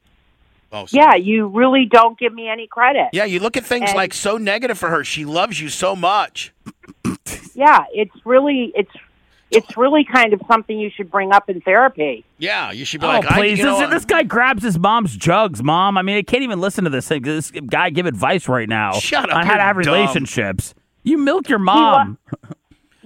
[0.76, 1.04] Oh, sorry.
[1.04, 1.14] yeah.
[1.14, 3.08] You really don't give me any credit.
[3.12, 5.04] Yeah, you look at things And- like so negative for her.
[5.04, 6.52] She loves you so much.
[7.54, 8.90] Yeah, it's really it's
[9.50, 12.22] it's really kind of something you should bring up in therapy.
[12.36, 13.58] Yeah, you should be Oh, like, I, please.
[13.58, 15.96] you know, this, this guy grabs his mom's jugs, mom.
[15.96, 17.22] I mean, I can't even listen to this thing.
[17.22, 19.94] This guy give advice right now Shut up, on how to have dumb.
[19.94, 20.74] relationships.
[21.02, 22.18] You milk your uh, mom.
[22.42, 22.55] He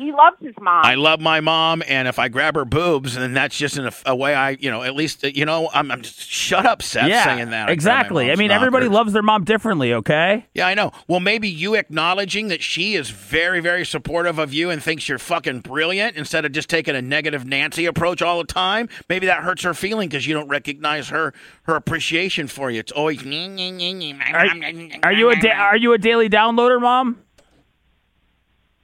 [0.06, 0.84] loves his mom.
[0.84, 3.92] I love my mom, and if I grab her boobs, then that's just in a,
[4.06, 6.82] a way I, you know, at least, uh, you know, I'm, I'm just shut up,
[6.82, 7.68] Seth, yeah, saying that.
[7.68, 8.24] I exactly.
[8.24, 8.94] I mom's mean, everybody knockers.
[8.94, 9.92] loves their mom differently.
[9.94, 10.46] Okay.
[10.54, 10.92] Yeah, I know.
[11.06, 15.18] Well, maybe you acknowledging that she is very, very supportive of you and thinks you're
[15.18, 18.88] fucking brilliant instead of just taking a negative Nancy approach all the time.
[19.08, 21.34] Maybe that hurts her feeling because you don't recognize her
[21.64, 22.80] her appreciation for you.
[22.80, 23.20] It's always.
[23.20, 24.46] Are,
[25.02, 27.18] are you a da- are you a daily downloader, mom?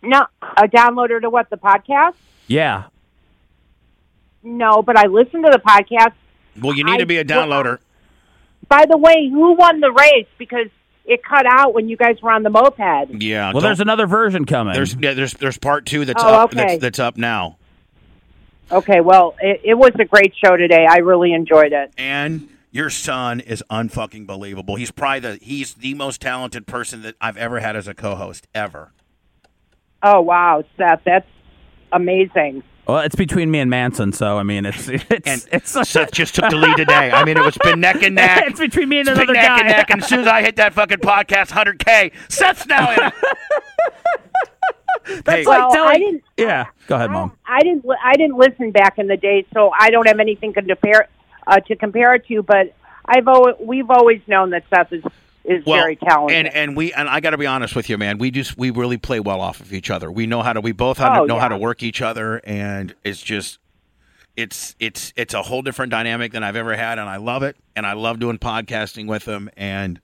[0.06, 2.14] No, a downloader to what the podcast?
[2.46, 2.84] Yeah.
[4.42, 6.12] No, but I listen to the podcast.
[6.60, 7.78] Well, you need to be a downloader.
[8.68, 10.26] By the way, who won the race?
[10.38, 10.68] Because
[11.04, 12.78] it cut out when you guys were on the moped.
[13.22, 13.52] Yeah.
[13.52, 14.74] Well, there's another version coming.
[14.74, 16.56] there's yeah, there's there's part two that's Oh, up okay.
[16.66, 17.58] that's, that's up now.
[18.70, 20.84] Okay, well, it, it was a great show today.
[20.88, 21.92] I really enjoyed it.
[21.96, 24.74] And your son is unfucking believable.
[24.74, 28.48] He's probably the he's the most talented person that I've ever had as a co-host
[28.54, 28.90] ever.
[30.02, 31.26] Oh wow, Seth, that's
[31.92, 32.62] amazing.
[32.87, 36.35] well, it's between me and Manson, so I mean, it's it's And it's Seth just
[36.35, 37.11] took the lead today.
[37.11, 38.44] I mean, it was been neck and neck.
[38.46, 39.59] it's between me and It's been another neck guy.
[39.61, 39.90] and neck.
[39.90, 43.12] And as soon as I hit that fucking podcast, 100K, Seth's now in.
[45.24, 45.44] That's Hey.
[45.44, 45.90] like Well, telling.
[45.94, 46.66] I didn't- yeah.
[46.88, 47.32] Go ahead, mom.
[47.46, 47.85] I didn't.
[47.85, 51.09] li- I didn't listen back in the day, so I don't have anything to compare
[51.46, 52.42] uh, to compare it to.
[52.42, 55.04] But I've always, we've always known that Seth is
[55.46, 56.37] is Well, very talented.
[56.46, 58.18] and and we and I got to be honest with you, man.
[58.18, 60.11] We just we really play well off of each other.
[60.11, 60.61] We know how to.
[60.61, 63.59] We both how to, Oh, know how to work each other, and it's just.
[64.37, 67.56] It's it's it's a whole different dynamic than I've ever had, and I love it.
[67.74, 69.98] And I love doing podcasting with them, and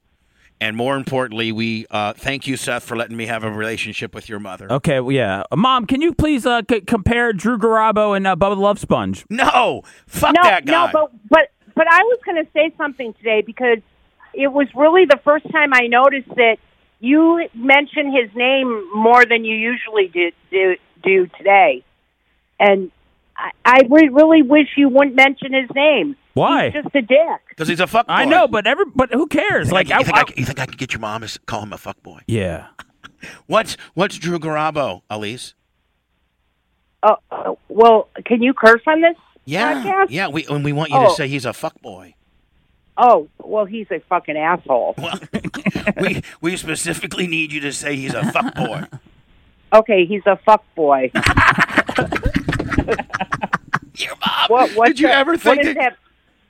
[0.59, 4.31] and more importantly, we uh, thank you, Seth, for letting me have a relationship with
[4.31, 4.73] your mother.
[4.73, 5.43] Okay, well, yeah.
[5.53, 8.79] Uh, Mom, can you please uh, c- compare Drew Garabo and uh, Bubba the Love
[8.79, 9.27] Sponge?
[9.29, 10.87] No, fuck no, that guy.
[10.87, 13.79] no, but but but I was going to say something today because
[14.35, 16.57] it was really the first time I noticed that
[17.01, 21.85] you mention his name more than you usually do do, do today,
[22.61, 22.91] and
[23.37, 26.17] I, I re- really wish you wouldn't mention his name.
[26.35, 26.71] Why?
[26.71, 27.19] He's just a dick.
[27.49, 28.07] Because he's a fuck.
[28.09, 29.71] I know, but every but who cares?
[29.73, 31.39] Like, Like, you, think I, I, can- you think I can get your mom to
[31.47, 32.21] call him a fuck boy?
[32.27, 32.69] yeah.
[33.47, 35.55] What's what's Drew Garabo, Elise?
[37.03, 40.07] Uh, uh, well, can you curse on this Yeah, podcast?
[40.11, 40.29] yeah.
[40.29, 41.09] We and we want you Oh.
[41.09, 42.15] to say he's a fuck boy.
[43.05, 44.95] Oh, well, he's a fucking asshole.
[45.03, 45.19] Well,
[46.01, 48.85] we we specifically need you to say he's a fuck boy.
[49.73, 51.11] Okay, he's a fuck boy.
[53.97, 54.47] Your mom.
[54.49, 54.71] What?
[54.77, 55.97] What Did you ever think what is that?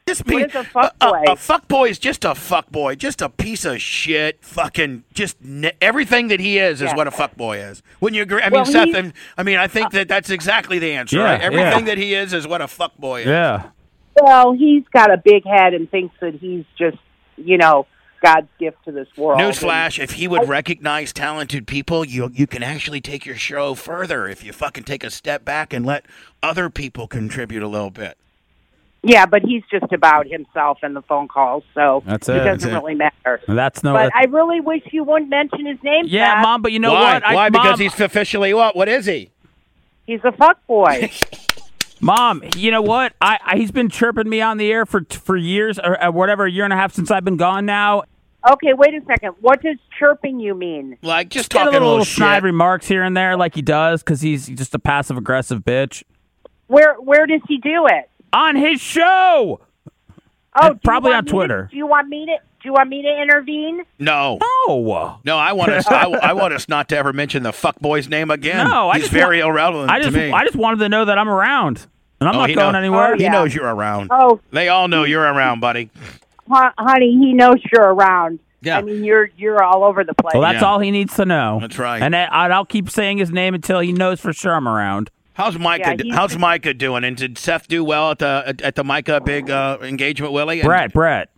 [0.07, 1.23] Just be What is a a, fuckboy?
[1.25, 4.45] a, fuckboy is just a fuck boy, just a piece of shit.
[4.45, 6.97] Fucking just ne- everything that he is is Yeah.
[6.97, 7.83] what a fuck boy is.
[8.01, 8.43] Wouldn't you agree?
[8.43, 8.85] I Well, mean, Seth.
[8.87, 11.17] he's- and- I mean, I think that that's exactly the answer.
[11.19, 11.41] Yeah, right?
[11.41, 11.95] Everything yeah.
[11.95, 13.27] that he is is what a fuckboy is.
[13.27, 13.63] Yeah.
[14.21, 16.99] Well, he's got a big head and thinks that he's just,
[17.37, 17.87] you know,
[18.23, 19.41] God's gift to this world.
[19.41, 24.29] Newsflash: If he would recognize talented people, you you can actually take your show further
[24.29, 26.07] if you fucking take a step back and let
[26.43, 28.17] other people contribute a little bit.
[29.05, 32.39] Yeah, but he's just about himself and the phone calls, so That's it it.
[32.45, 32.73] doesn't That's it.
[32.73, 33.41] really matter.
[33.49, 33.93] That's no.
[33.95, 36.05] But I really wish you wouldn't mention his name.
[36.07, 36.43] yeah, Seth.
[36.45, 36.63] mom.
[36.63, 37.15] But you know Why?
[37.15, 37.25] what?
[37.25, 37.49] I, Why?
[37.49, 38.77] Mom, Because he's officially what?
[38.77, 39.31] What is he?
[40.07, 41.11] He's a fuck boy.
[42.03, 43.13] Mom, you know what?
[43.21, 46.45] I, I he's been chirping me on the air for for years or uh, whatever,
[46.47, 48.03] a year and a half since I've been gone now.
[48.51, 49.35] okay, wait a second.
[49.41, 50.99] What does chirping you mean?
[51.03, 54.03] Like just Get a talking little, little snide remarks here and there, like he does,
[54.03, 56.03] because he's just a passive aggressive bitch
[56.67, 58.11] Where where does he do it?
[58.33, 59.61] on his show.
[60.55, 61.69] Oh, And do you probably on me to- Twitter.
[61.71, 62.37] do you want me to?
[62.63, 63.83] Do you want me to intervene?
[63.99, 64.39] No.
[64.69, 65.87] No, No, I want us.
[65.89, 68.69] I, I want us not to ever mention the fuck boy's name again.
[68.69, 70.31] No, I he's just very want- irrelevant I just to me.
[70.33, 71.87] I just wanted to know that I'm around,
[72.21, 73.13] and I'm Oh, not he going knows- anywhere.
[73.15, 73.33] Oh, He yeah.
[73.33, 74.09] knows you're around.
[74.13, 75.91] Oh, They all know you're around, buddy.
[76.49, 78.39] hon- honey, he knows you're around.
[78.61, 78.79] Yeah.
[78.79, 80.35] I mean, you're you're all over the place.
[80.35, 80.69] Well, that's Yeah.
[80.69, 81.59] all he needs to know.
[81.61, 82.01] That's right.
[82.01, 85.11] And I, I'll keep saying his name until he knows for sure I'm around.
[85.35, 85.97] How's Micah?
[85.97, 87.03] Yeah, he's- how's Micah doing?
[87.03, 90.61] And did Seth do well at the at, at the Micah big uh, engagement, Willie?
[90.61, 91.31] And Brett, Brett,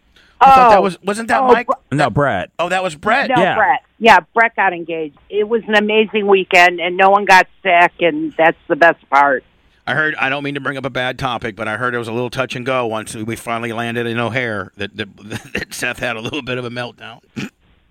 [0.45, 0.83] I thought that Oh.
[0.83, 1.67] was wasn't that Oh, Mike?
[1.67, 2.51] Bre- no, Brett.
[2.59, 3.31] Oh, that was Brett.
[3.35, 3.55] No, Yeah.
[3.57, 3.83] Brett.
[3.99, 5.17] Yeah, Brett got engaged.
[5.31, 9.45] It was an amazing weekend, and no one got sick, and that's the best part.
[9.87, 10.15] I heard.
[10.17, 12.13] I don't mean to bring up a bad topic, but I heard it was a
[12.13, 14.73] little touch and go once we finally landed in O'Hare.
[14.77, 15.17] That, that,
[15.55, 17.21] that Seth had a little bit of a meltdown.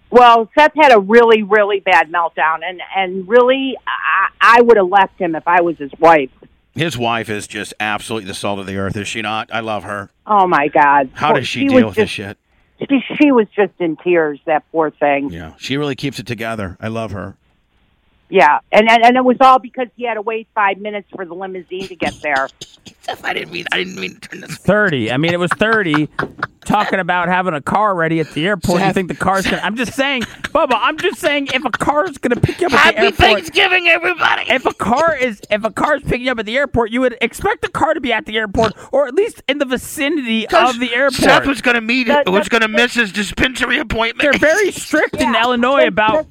[0.09, 4.87] Well, Seth had a really, really bad meltdown, and and really, I, I would have
[4.89, 6.29] left him if I was his wife.
[6.75, 9.49] His wife is just absolutely the salt of the earth, is she not?
[9.53, 10.09] I love her.
[10.25, 11.09] Oh my God!
[11.13, 12.37] How Poor- does she, was deal with this shit?
[12.79, 14.39] She, was just in tears.
[14.45, 15.31] That poor thing.
[15.31, 16.77] Yeah, she really keeps it together.
[16.79, 17.35] I love her.
[18.33, 21.23] Yeah, and, and and it was all because he had to wait five minutes for
[21.23, 22.47] the limousine to get there.
[23.23, 23.65] I didn't mean.
[23.71, 24.57] I didn't mean to turn this.
[24.57, 25.11] 30.
[25.11, 26.07] I mean, it was 30
[26.65, 28.81] talking about having a car ready at the airport.
[28.81, 29.63] You think the car's going to.
[29.63, 32.73] I'm just saying, Bubba, I'm just saying if a car's going to pick you up
[32.73, 33.19] at the airport.
[33.19, 33.33] Happy.
[33.35, 34.49] Thanksgiving, everybody.
[34.49, 37.15] If a car is if a car's picking you up at the airport, you would
[37.21, 40.79] expect the car to be at the airport or at least in the vicinity of
[40.79, 41.21] the airport.
[41.21, 42.07] Seth was going to meet.
[42.07, 44.23] The- was going to miss his dispensary appointment.
[44.23, 46.25] They're very strict in Illinois about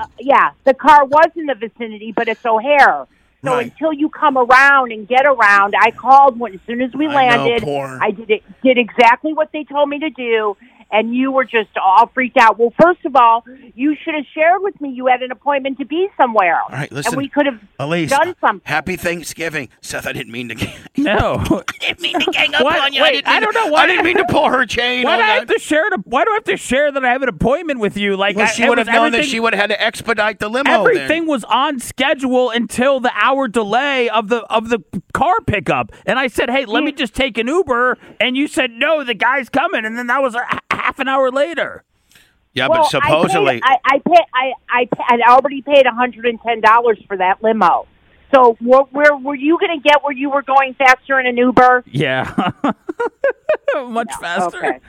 [0.00, 3.06] Uh, yeah, the car was in the vicinity, but it's O'Hare.
[3.44, 3.66] So Right.
[3.72, 7.36] until you come around and get around, I called when as soon as we I
[7.36, 7.64] know, landed.
[8.02, 10.56] I did it, did exactly what they told me to do,
[10.92, 12.58] and you were just all freaked out.
[12.58, 15.84] Well, first of all, you should have shared with me you had an appointment to
[15.84, 16.60] be somewhere.
[16.62, 18.62] All right, listen, and we could have Elise, done something.
[18.64, 20.06] Happy Thanksgiving, Seth.
[20.06, 20.54] I didn't mean to.
[20.96, 21.36] no.
[21.38, 22.80] I didn't mean to gang up What?
[22.80, 23.02] on you.
[23.02, 24.66] Wait, I, I didn't don't mean know to- why- I didn't mean to pull her
[24.66, 25.04] chain.
[25.04, 25.88] Why do I have to share?
[25.90, 28.16] The, why do I have to share that I have an appointment with you?
[28.16, 30.48] Like Well, I, she would have known that she would have had to expedite the
[30.48, 30.70] limo.
[30.70, 31.26] Everything then.
[31.26, 34.80] was on schedule until the hour delay of the of the
[35.12, 36.96] car pickup, and I said, "Hey, let me hmm.
[36.96, 40.34] just take an Uber," and you said, "No, the guy's coming," and then that was
[40.34, 41.84] a, h- half an hour later.
[42.52, 44.26] Yeah, well, but supposedly, I paid, I, I paid.
[44.34, 47.86] I I I'd already paid one hundred and ten dollars for that limo.
[48.34, 51.36] So where, where were you going to get where you were going faster in an
[51.36, 51.84] Uber?
[51.86, 52.52] Yeah,
[53.74, 54.58] much faster.
[54.58, 54.80] Okay.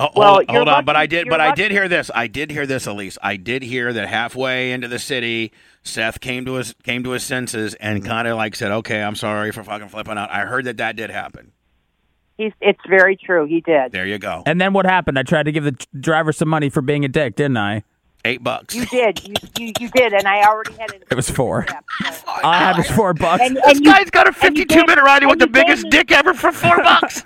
[0.00, 2.10] Oh, Well, hold, hold on, but I did, but I did hear this.
[2.14, 3.18] I did hear this, Elise.
[3.22, 7.22] I did hear that halfway into the city, Seth came to his came to his
[7.22, 8.08] senses and mm-hmm.
[8.08, 10.96] kind of like said, "Okay, I'm sorry for fucking flipping out." I heard that that
[10.96, 11.52] did happen.
[12.38, 13.44] He's, it's very true.
[13.46, 13.92] He did.
[13.92, 15.18] There you go, And then what happened?
[15.18, 17.84] I tried to give the driver some money for being a dick, didn't I?
[18.24, 18.72] eight bucks.
[18.72, 19.20] You did.
[19.26, 21.02] You, you you did, and I already had it.
[21.10, 21.66] It was four.
[22.44, 23.42] I had his four bucks.
[23.42, 26.52] And, This you, guy's got a 52-minute ride with the biggest me- dick ever for
[26.52, 27.24] four bucks.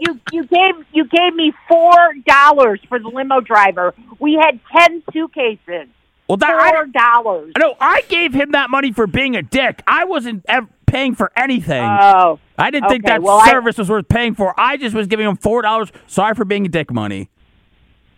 [0.00, 1.92] you you gave you gave me four
[2.26, 3.94] dollars for the limo driver.
[4.18, 5.88] We had ten suitcases.
[6.26, 7.52] well, that I, Four dollars.
[7.58, 9.82] no, I gave him that money for being a dick.
[9.86, 11.84] I wasn't ev- paying for anything.
[11.84, 14.54] Oh, I didn't think that well, I- service was worth paying for.
[14.58, 15.90] I just was giving him four dollars.
[16.06, 17.28] Sorry for being a dick money.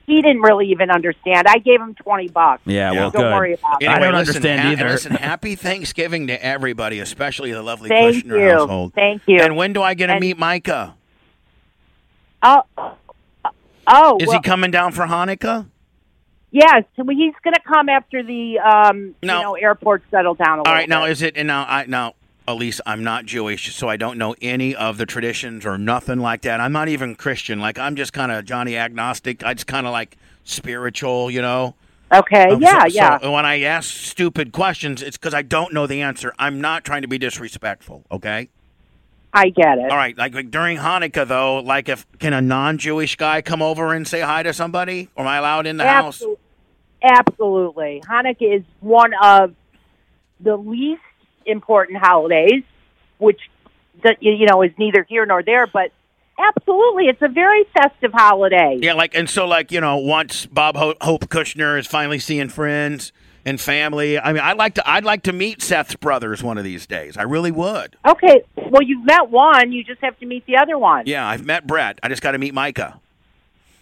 [0.07, 1.47] he didn't really even understand.
[1.49, 2.63] I gave him twenty bucks.
[2.67, 3.01] Yeah, Yeah.
[3.01, 3.35] well, Don't good.
[3.35, 3.89] worry about it.
[3.89, 4.89] I don't listen, understand ha- either.
[4.91, 8.51] Listen, happy Thanksgiving to everybody, especially the lovely Thank Kushner you.
[8.53, 8.93] household.
[8.95, 9.41] Thank you.
[9.41, 10.95] And when do I get to And- meet Micah?
[12.43, 12.63] Oh,
[13.87, 15.67] oh, Is well, he coming down for Hanukkah?
[16.53, 16.85] yes.
[16.95, 17.05] He's
[17.43, 19.37] going to come after the um, No.
[19.39, 20.69] you know airport settled down a little.
[20.69, 21.37] All right, now is it?
[21.37, 22.15] And now, I now,
[22.49, 26.43] Elise, I'm not Jewish, so I don't know any of the traditions or nothing like
[26.43, 26.61] that.
[26.61, 27.61] I'm not even Christian.
[27.61, 29.45] Like I'm just kind of Johnny agnostic.
[29.45, 31.75] I just kind of like spiritual, you know.
[32.13, 32.51] okay.
[32.51, 33.19] Um, yeah, so, yeah.
[33.19, 36.33] So when I ask stupid questions, it's because I don't know the answer.
[36.39, 38.05] I'm not trying to be disrespectful.
[38.11, 38.49] Okay.
[39.33, 39.91] I get it.
[39.91, 43.93] All right, like, like during Hanukkah though, like if can a non-Jewish guy come over
[43.93, 45.11] and say hi to somebody?
[45.15, 46.23] Or am I allowed in the house?
[47.03, 48.03] Absolutely.
[48.09, 49.55] Hanukkah is one of
[50.41, 51.03] the least
[51.47, 52.63] important holidays,
[53.19, 53.41] which
[54.03, 55.67] the, you know is neither here nor there.
[55.67, 55.93] But
[56.39, 58.79] absolutely, it's a very festive holiday.
[58.81, 63.13] Yeah, like and so like you know once Bob Hope Kushner is finally seeing friends
[63.45, 64.19] and family.
[64.19, 67.17] I mean, I'd like to I'd like to meet Seth's brothers one of these days.
[67.17, 67.97] I really would.
[68.07, 71.05] Okay, well you've met one, you just have to meet the other one.
[71.07, 71.99] Yeah, I've met Brett.
[72.03, 73.01] I just got to meet Micah.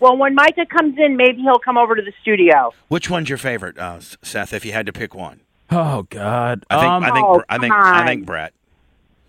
[0.01, 2.73] Well, when Micah comes in, maybe he'll come over to the studio.
[2.89, 4.53] Which one's your favorite, uh, Seth?
[4.53, 5.41] If you had to pick one,
[5.77, 6.65] Oh God.
[6.71, 8.53] I think um, I think Oh, I think come I think Brett.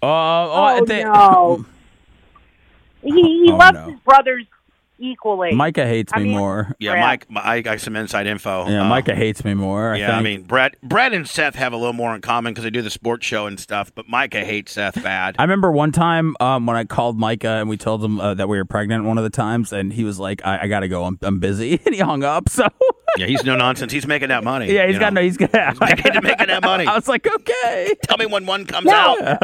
[0.04, 1.66] uh, oh, Oh, they- no.
[3.02, 3.86] He, he Oh, loves no.
[3.92, 4.46] his brothers
[5.00, 5.54] equally.
[5.54, 6.76] Micah hates I me mean- more.
[6.80, 7.26] Yeah, Brett.
[7.30, 7.46] Mike.
[7.46, 8.68] I got some inside info.
[8.68, 9.94] Yeah, Uh, Micah hates me more.
[9.94, 10.76] I Yeah, I mean Brett.
[10.84, 13.46] Brett and Seth have a little more in common because they do the sports show
[13.48, 13.92] and stuff.
[13.94, 15.36] But Micah hates Seth bad.
[15.40, 18.48] I remember one time um, when I called Micah and we told him uh, that
[18.50, 21.04] we were pregnant one of the times, and he was like, "I, I gotta go.
[21.06, 22.50] I'm, I'm busy," and he hung up.
[22.50, 22.68] So
[23.18, 23.92] yeah, he's no nonsense.
[23.92, 24.72] He's making that money.
[24.74, 25.22] yeah, he's got know.
[25.22, 25.26] no.
[25.26, 25.52] He's got.
[25.80, 26.86] making, making that money.
[26.88, 27.96] I was like, okay.
[28.04, 28.94] Tell me when one comes No.
[29.22, 29.44] out.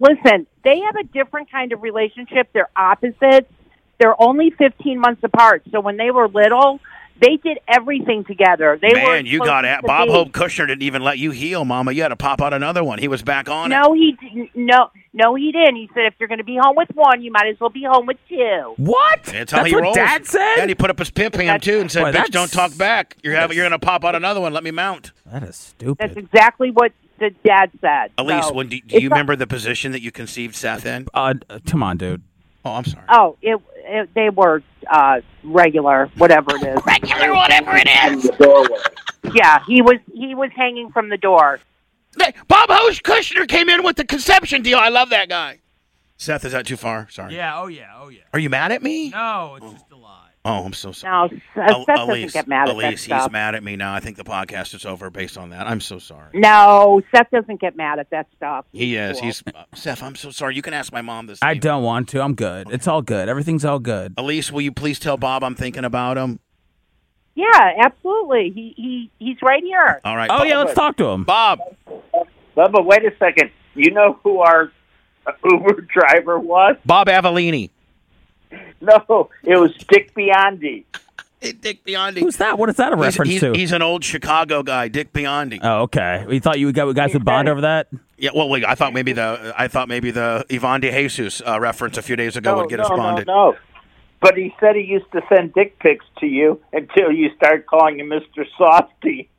[0.00, 2.48] Listen, they have a different kind of relationship.
[2.52, 3.50] They're opposites.
[3.98, 5.62] They're only 15 months apart.
[5.70, 6.80] So when they were little,
[7.20, 8.76] they did everything together.
[8.82, 9.80] They were Man, you got supposed it.
[9.82, 11.92] to Bob be- Hope Kushner didn't even let you heal, Mama.
[11.92, 12.98] You had to pop out another one.
[12.98, 13.76] He was back on it.
[13.76, 14.50] No, he didn't.
[14.56, 15.76] No, no, he didn't.
[15.76, 17.84] He said if you're going to be home with one, you might as well be
[17.84, 18.74] home with two.
[18.78, 19.22] What?
[19.22, 19.94] That's how That's he what rolls.
[19.96, 20.56] Dad said.
[20.58, 23.16] And he put up his pimp hand too and said, Boy, "Bitch, don't talk back.
[23.22, 24.52] You're having, you're going to pop out another one.
[24.52, 25.98] Let me mount." that is stupid.
[26.00, 28.10] That's exactly what the dad said.
[28.18, 31.06] Elise, So, when do, do you not- remember the position that you conceived Seth in?
[31.14, 32.22] uh, come on, dude.
[32.64, 33.04] Oh, I'm sorry.
[33.08, 36.80] Oh, it, it they were uh regular, whatever it is.
[36.86, 38.30] Regular, whatever it is.
[39.34, 41.60] Yeah, he was he was hanging from the door.
[42.48, 44.78] Bob Hope Kushner came in with the conception deal.
[44.78, 45.60] I love that guy.
[46.16, 47.08] Seth, is that too far?
[47.10, 47.34] Sorry.
[47.34, 47.58] Yeah.
[47.60, 47.90] Oh yeah.
[47.96, 48.22] Oh yeah.
[48.32, 49.10] Are you mad at me?
[49.10, 50.23] No, it's just a lie.
[50.46, 51.30] Oh, I'm so sorry.
[51.30, 53.22] No, Seth El- Seth doesn't Elise, get mad at Elise, that stuff.
[53.22, 53.94] he's mad at me now.
[53.94, 55.66] I think the podcast is over based on that.
[55.66, 56.28] I'm so sorry.
[56.34, 58.66] No, Seth doesn't get mad at that stuff.
[58.72, 59.18] He is.
[59.18, 59.26] cool.
[59.26, 60.02] He's uh, Seth.
[60.02, 60.54] I'm so sorry.
[60.54, 61.38] You can ask my mom this.
[61.40, 62.20] I don't want to.
[62.22, 62.68] I'm good.
[62.70, 63.28] It's all good.
[63.30, 64.12] Everything's all good.
[64.18, 66.40] Elise, will you please tell Bob I'm thinking about him?
[67.36, 68.52] Yeah, absolutely.
[68.54, 70.00] He he he's right here.
[70.04, 70.28] All right.
[70.30, 71.24] Oh Bob, yeah, let's talk to him.
[71.24, 71.58] Bob.
[72.56, 73.50] Bubba, wait a second.
[73.74, 74.70] You know who our
[75.42, 76.76] Uber driver was?
[76.84, 77.70] Bob Avellini.
[78.80, 80.84] No, it was Dick Biondi.
[81.40, 82.18] Hey, Dick Biondi.
[82.20, 82.58] Who's that?
[82.58, 83.52] What is that a He's, reference he's, to?
[83.52, 85.58] he's an old Chicago guy, Dick Biondi.
[85.62, 86.24] oh, okay.
[86.28, 87.88] We thought you would guys would bond over that.
[88.18, 91.58] yeah, well, wait, I thought maybe the I thought maybe the Yvonne De Jesus uh,
[91.60, 93.26] reference a few days ago No, would get no, us bonded.
[93.26, 93.56] no, no.
[94.20, 98.00] But he said he used to send dick pics to you until you start calling
[98.00, 98.46] him Mr.
[98.56, 99.28] Softy.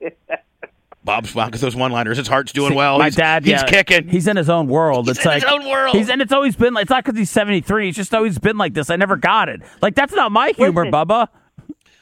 [1.05, 2.97] Bob's wow, because those one-liners, his heart's doing See, well.
[2.97, 4.09] My he's, dad, he's yeah, kicking.
[4.09, 5.07] He's in his own world.
[5.07, 5.95] He's it's in like his own world.
[5.95, 7.89] He's and it's always been like it's not because he's seventy three.
[7.89, 8.89] It's just always been like this.
[8.89, 9.61] I never got it.
[9.81, 10.91] Like that's not my humor, Listen.
[10.91, 11.27] Bubba.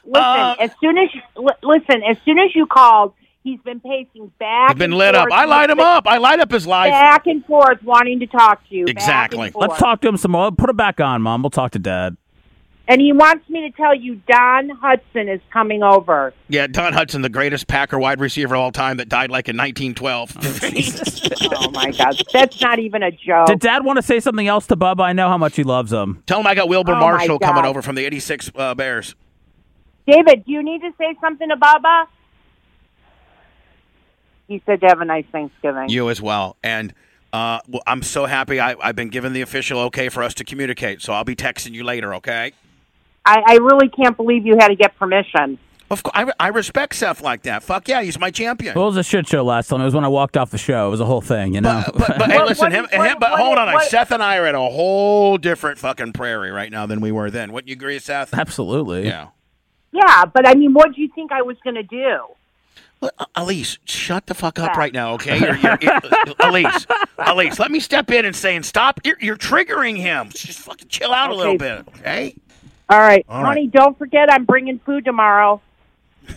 [0.06, 4.32] Listen, Uh, as soon as you, listen, as soon as you called, he's been pacing
[4.38, 4.70] back.
[4.70, 5.28] I've been and lit up.
[5.30, 6.06] I light him up.
[6.06, 6.90] I light up his life.
[6.90, 8.86] Back and forth, wanting to talk to you.
[8.86, 9.52] Exactly.
[9.54, 10.50] Let's talk to him some more.
[10.50, 11.42] Put him back on, Mom.
[11.42, 12.16] We'll talk to Dad.
[12.86, 16.34] And he wants me to tell you, Don Hutson is coming over.
[16.48, 19.56] Yeah, Don Hutson, the greatest Packer wide receiver of all time, that died like in
[19.56, 20.36] 1912.
[21.56, 23.46] Oh my God, that's not even a joke.
[23.46, 25.00] Did Dad want to say something else to Bubba?
[25.00, 26.22] I know how much he loves him.
[26.26, 29.14] Tell him I got Wilber Oh, Marshall coming over from the '86 uh, Bears.
[30.06, 32.06] David, do you need to say something to Bubba?
[34.48, 35.88] He said to have a nice Thanksgiving.
[35.88, 36.56] You as well.
[36.62, 36.94] And
[37.32, 38.60] uh, well, I'm so happy.
[38.60, 41.02] I, I've been given the official okay for us to communicate.
[41.02, 42.14] So I'll be texting you later.
[42.16, 42.52] Okay.
[43.26, 45.58] I, I really can't believe you had to get permission.
[45.90, 47.62] Of course, I, I respect Seth like that.
[47.62, 48.74] Fuck yeah, he's my champion.
[48.74, 49.80] Well, it was a shit show last time.
[49.82, 50.86] It was when I walked off the show.
[50.88, 51.82] It was a whole thing, you know.
[51.86, 53.72] But, but, but hey, listen, him, is- what- him, but what hold is- on.
[53.74, 57.12] what- Seth and I are at a whole different fucking prairie right now than we
[57.12, 57.52] were then.
[57.52, 58.32] Wouldn't you agree, Seth?
[58.34, 59.04] Absolutely.
[59.06, 59.28] Yeah.
[59.92, 62.18] Yeah, but I mean, what do you think I was going to do?
[63.00, 64.78] Well, Elise, shut the fuck up Yeah.
[64.78, 65.38] right now, okay?
[65.38, 66.00] You're, you're, you're-
[66.40, 66.86] Elise,
[67.18, 68.98] Elise, let me step in and say, and stop.
[69.04, 70.30] You're, you're triggering him.
[70.30, 72.34] Just fucking chill out a little bit, okay?
[72.88, 75.60] All right, All honey, don't forget I'm bringing food tomorrow.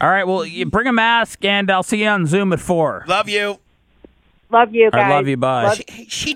[0.02, 0.26] All right.
[0.26, 3.06] Well, you bring a mask, and I'll see you on Zoom at four.
[3.08, 3.60] Love you.
[4.50, 5.04] Love you guys.
[5.12, 5.38] I love you.
[5.38, 5.64] Bye.
[5.64, 6.36] Love- She, she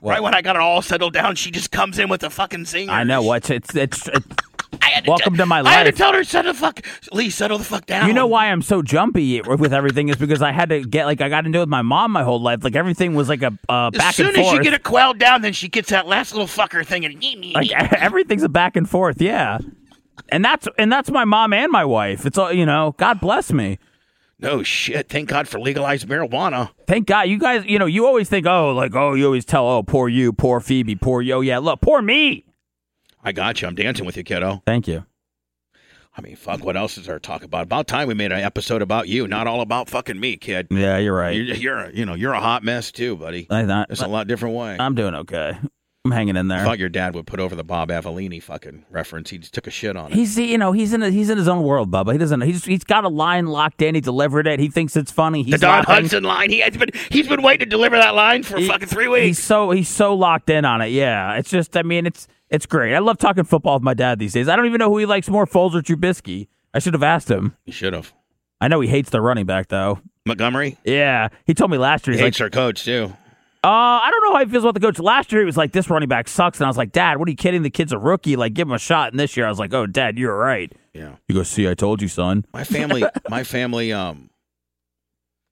[0.00, 0.12] What?
[0.12, 2.64] right when I got it all settled down, she just comes in with a fucking
[2.66, 2.92] singer.
[2.92, 4.08] I know What's it's it's.
[4.08, 4.49] it's I
[4.90, 5.72] had to Welcome tell- to my life.
[5.72, 6.80] I had to tell her settle the fuck.
[7.12, 8.06] Lee, settle the fuck down.
[8.08, 11.20] You know why I'm so jumpy with everything is because I had to get like
[11.20, 12.62] I got into it with my mom my whole life.
[12.62, 14.04] Like everything was like a uh, back and forth.
[14.08, 16.46] As soon and as you get it quelled down, then she gets that last little
[16.46, 17.52] fucker thing and eat me.
[17.54, 19.20] like everything's a back and forth.
[19.20, 19.58] Yeah,
[20.28, 22.26] and that's and that's my mom and my wife.
[22.26, 22.94] It's all you know.
[22.98, 23.78] God bless me.
[24.42, 25.10] No shit.
[25.10, 26.70] Thank God for legalized marijuana.
[26.86, 27.64] Thank God, you guys.
[27.66, 30.60] You know, you always think, oh, like, oh, you always tell, oh, poor you, poor
[30.60, 31.42] Phoebe, poor yo.
[31.42, 32.46] Yeah, look, poor me.
[33.22, 33.68] I got you.
[33.68, 34.62] I'm dancing with you, kiddo.
[34.66, 35.04] Thank you.
[36.16, 36.64] I mean, fuck.
[36.64, 37.62] What else is there to talk about?
[37.62, 40.66] About time we made an episode about you, not all about fucking me, kid.
[40.70, 41.36] Yeah, you're right.
[41.36, 43.46] You're, you're you know, you're a hot mess too, buddy.
[43.48, 44.76] I thought, It's a lot different way.
[44.78, 45.56] I'm doing okay.
[46.06, 46.60] I'm hanging in there.
[46.60, 49.28] I thought your dad would put over the Bob Avellini fucking reference.
[49.28, 50.14] He just took a shit on it.
[50.14, 52.12] He's you know he's in a, he's in his own world, Bubba.
[52.12, 52.40] He doesn't.
[52.40, 53.94] He's he's got a line locked in.
[53.94, 54.58] He delivered it.
[54.60, 55.42] He thinks it's funny.
[55.42, 56.06] He's the Don laughing.
[56.06, 56.48] Hutson line.
[56.50, 59.24] He has been he's been waiting to deliver that line for He- fucking three weeks.
[59.26, 60.86] He's so he's so locked in on it.
[60.88, 62.94] Yeah, it's just I mean it's it's great.
[62.94, 64.48] I love talking football with my dad these days.
[64.48, 66.48] I don't even know who he likes more, Foles or Trubisky.
[66.72, 67.56] I should have asked him.
[67.66, 68.14] He should have.
[68.58, 70.00] I know he hates the running back though.
[70.24, 72.16] Montgomery Yeah, he told me last year.
[72.16, 73.12] he He's like, our coach too.
[73.62, 74.98] Uh, I don't know how he feels about the coach.
[74.98, 77.28] Last year he was like, this running back sucks, and I was like, Dad, what
[77.28, 77.62] are you kidding?
[77.62, 78.36] The kid's a rookie.
[78.36, 79.12] Like, give him a shot.
[79.12, 80.72] And this year I was like, Oh, Dad, you're right.
[80.94, 81.16] Yeah.
[81.28, 82.44] You go, see, I told you, son.
[82.52, 83.92] My family, my family.
[83.92, 84.30] Um,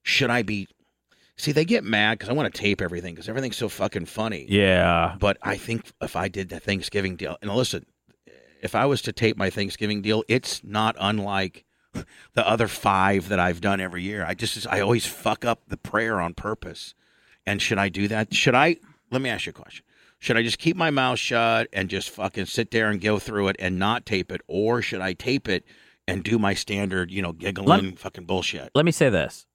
[0.03, 0.69] should I be?
[1.37, 4.47] See, they get mad because I want to tape everything because everything's so fucking funny.
[4.49, 7.87] Yeah, But I think if I did the Thanksgiving deal, and listen,
[8.61, 11.65] if I was to tape my Thanksgiving deal, it's not unlike
[12.35, 14.25] the other five that I've done every year.
[14.27, 16.95] I just, I always fuck up the prayer on purpose.
[17.49, 18.35] And should I do that?
[18.35, 18.77] Should I?
[19.11, 19.83] Let me ask you a question.
[20.19, 23.49] Should I just keep my mouth shut and just fucking sit there and go through
[23.49, 25.65] it and not tape it, or should I tape it
[26.07, 28.71] and do my standard, you know, giggling fucking bullshit?
[28.75, 29.47] let me say this.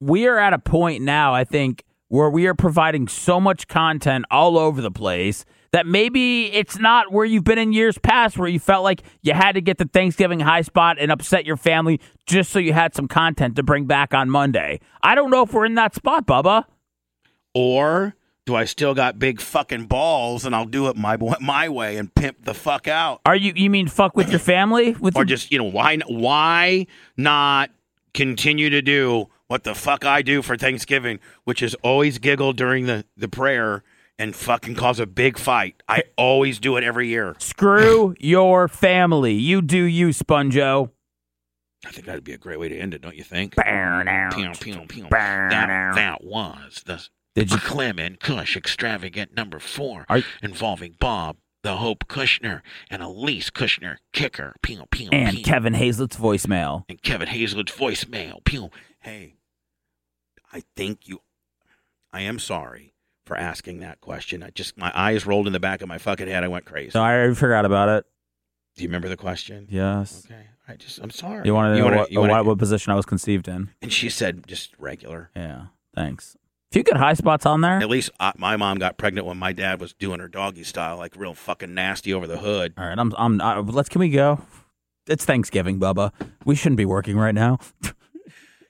[0.00, 4.24] We are at a point now, I think, where we are providing so much content
[4.28, 8.48] all over the place that maybe it's not where you've been in years past where
[8.48, 12.00] you felt like you had to get the Thanksgiving high spot and upset your family
[12.26, 14.80] just so you had some content to bring back on Monday.
[15.02, 16.64] I don't know if we're in that spot, Bubba.
[17.54, 18.14] Or
[18.44, 22.14] do I still got big fucking balls and I'll do it my my way and
[22.14, 23.20] pimp the fuck out?
[23.26, 24.92] Are you you mean fuck with your family?
[24.92, 26.86] With or your- just you know why why
[27.16, 27.70] not
[28.14, 32.86] continue to do what the fuck I do for Thanksgiving, which is always giggle during
[32.86, 33.82] the the prayer
[34.18, 35.82] and fucking cause a big fight.
[35.88, 37.34] I always do it every year.
[37.38, 39.34] screw your family.
[39.34, 40.90] You do you, Sponjo.
[41.84, 43.54] I think that'd be a great way to end it, don't you think?
[43.54, 43.64] Did
[44.32, 45.06] Pew, pew, pew.
[45.10, 51.76] That, that was the Did you Clement Kush extravagant number four Are- involving Bob, the
[51.76, 54.54] Hope Kushner, and Elise Kushner, kicker.
[54.62, 55.44] Pew, pew, and pew.
[55.44, 56.84] Kevin Hazlett's voicemail?
[56.88, 58.44] and Kevin Hazlett's voicemail.
[58.44, 58.70] Pew.
[59.00, 59.34] Hey,
[60.52, 61.20] I think you.
[62.12, 62.94] I am sorry
[63.26, 64.42] for asking that question.
[64.42, 66.44] I just my eyes rolled in the back of my fucking head.
[66.44, 66.90] I went crazy.
[66.90, 68.04] So I already forgot about it.
[68.76, 69.66] Do you remember the question?
[69.70, 70.24] Yes.
[70.26, 70.44] Okay.
[70.68, 71.42] I just I'm sorry.
[71.44, 73.70] You want to know wanna- what, you wanna- what, what position I was conceived in?
[73.82, 75.30] And she said just regular.
[75.36, 75.66] Yeah.
[75.94, 76.36] Thanks.
[76.70, 77.78] A few good high spots on there.
[77.78, 80.96] At least uh, my mom got pregnant when my dad was doing her doggy style,
[80.96, 82.74] like real fucking nasty over the hood.
[82.76, 82.98] All right.
[82.98, 83.14] I'm.
[83.16, 83.40] I'm.
[83.40, 83.88] Uh, let's.
[83.88, 84.40] Can we go?
[85.08, 86.10] It's Thanksgiving, Bubba.
[86.44, 87.58] We shouldn't be working right now.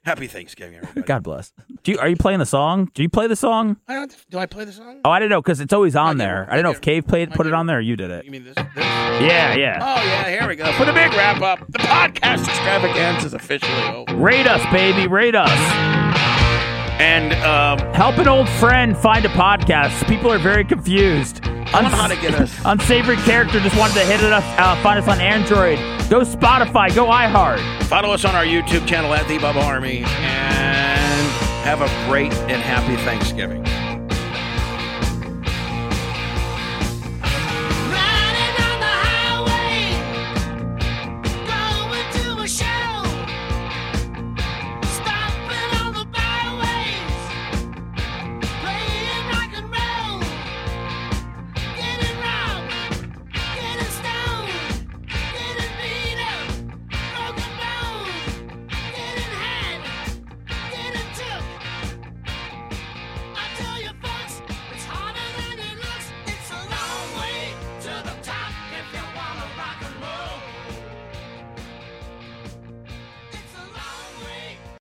[0.07, 1.03] Happy Thanksgiving, everybody.
[1.05, 1.53] God bless.
[1.83, 1.99] Do you?
[1.99, 2.93] Are you playing the song?
[2.95, 3.77] Do you play the song?
[3.89, 5.01] I don't, do I play the song?
[5.05, 6.45] Oh, I don't know because it's always on I there.
[6.45, 6.53] do.
[6.53, 6.81] I don't know I if.
[6.81, 8.25] Cave played, I put it on there, or you did it.
[8.25, 8.55] You mean this?
[8.55, 8.67] this?
[8.77, 9.57] Yeah.
[9.57, 9.79] Yeah.
[9.83, 10.71] Oh yeah, here we go.
[10.75, 14.15] For the big wrap up, the podcast extravaganza is officially over.
[14.15, 15.09] Rate us, baby.
[15.09, 15.51] Rate us.
[17.01, 20.07] And um, Help an old friend find a podcast.
[20.09, 21.41] People are very confused.
[21.73, 22.55] How to get us.
[22.65, 24.45] Unsavory character just wanted to hit it up.
[24.59, 25.79] Uh, find us on Android.
[26.09, 26.95] Go Spotify.
[26.95, 27.61] Go iHeart.
[27.85, 31.27] Follow us on our YouTube channel at The Bubba Army, and
[31.65, 33.65] have a great and happy Thanksgiving.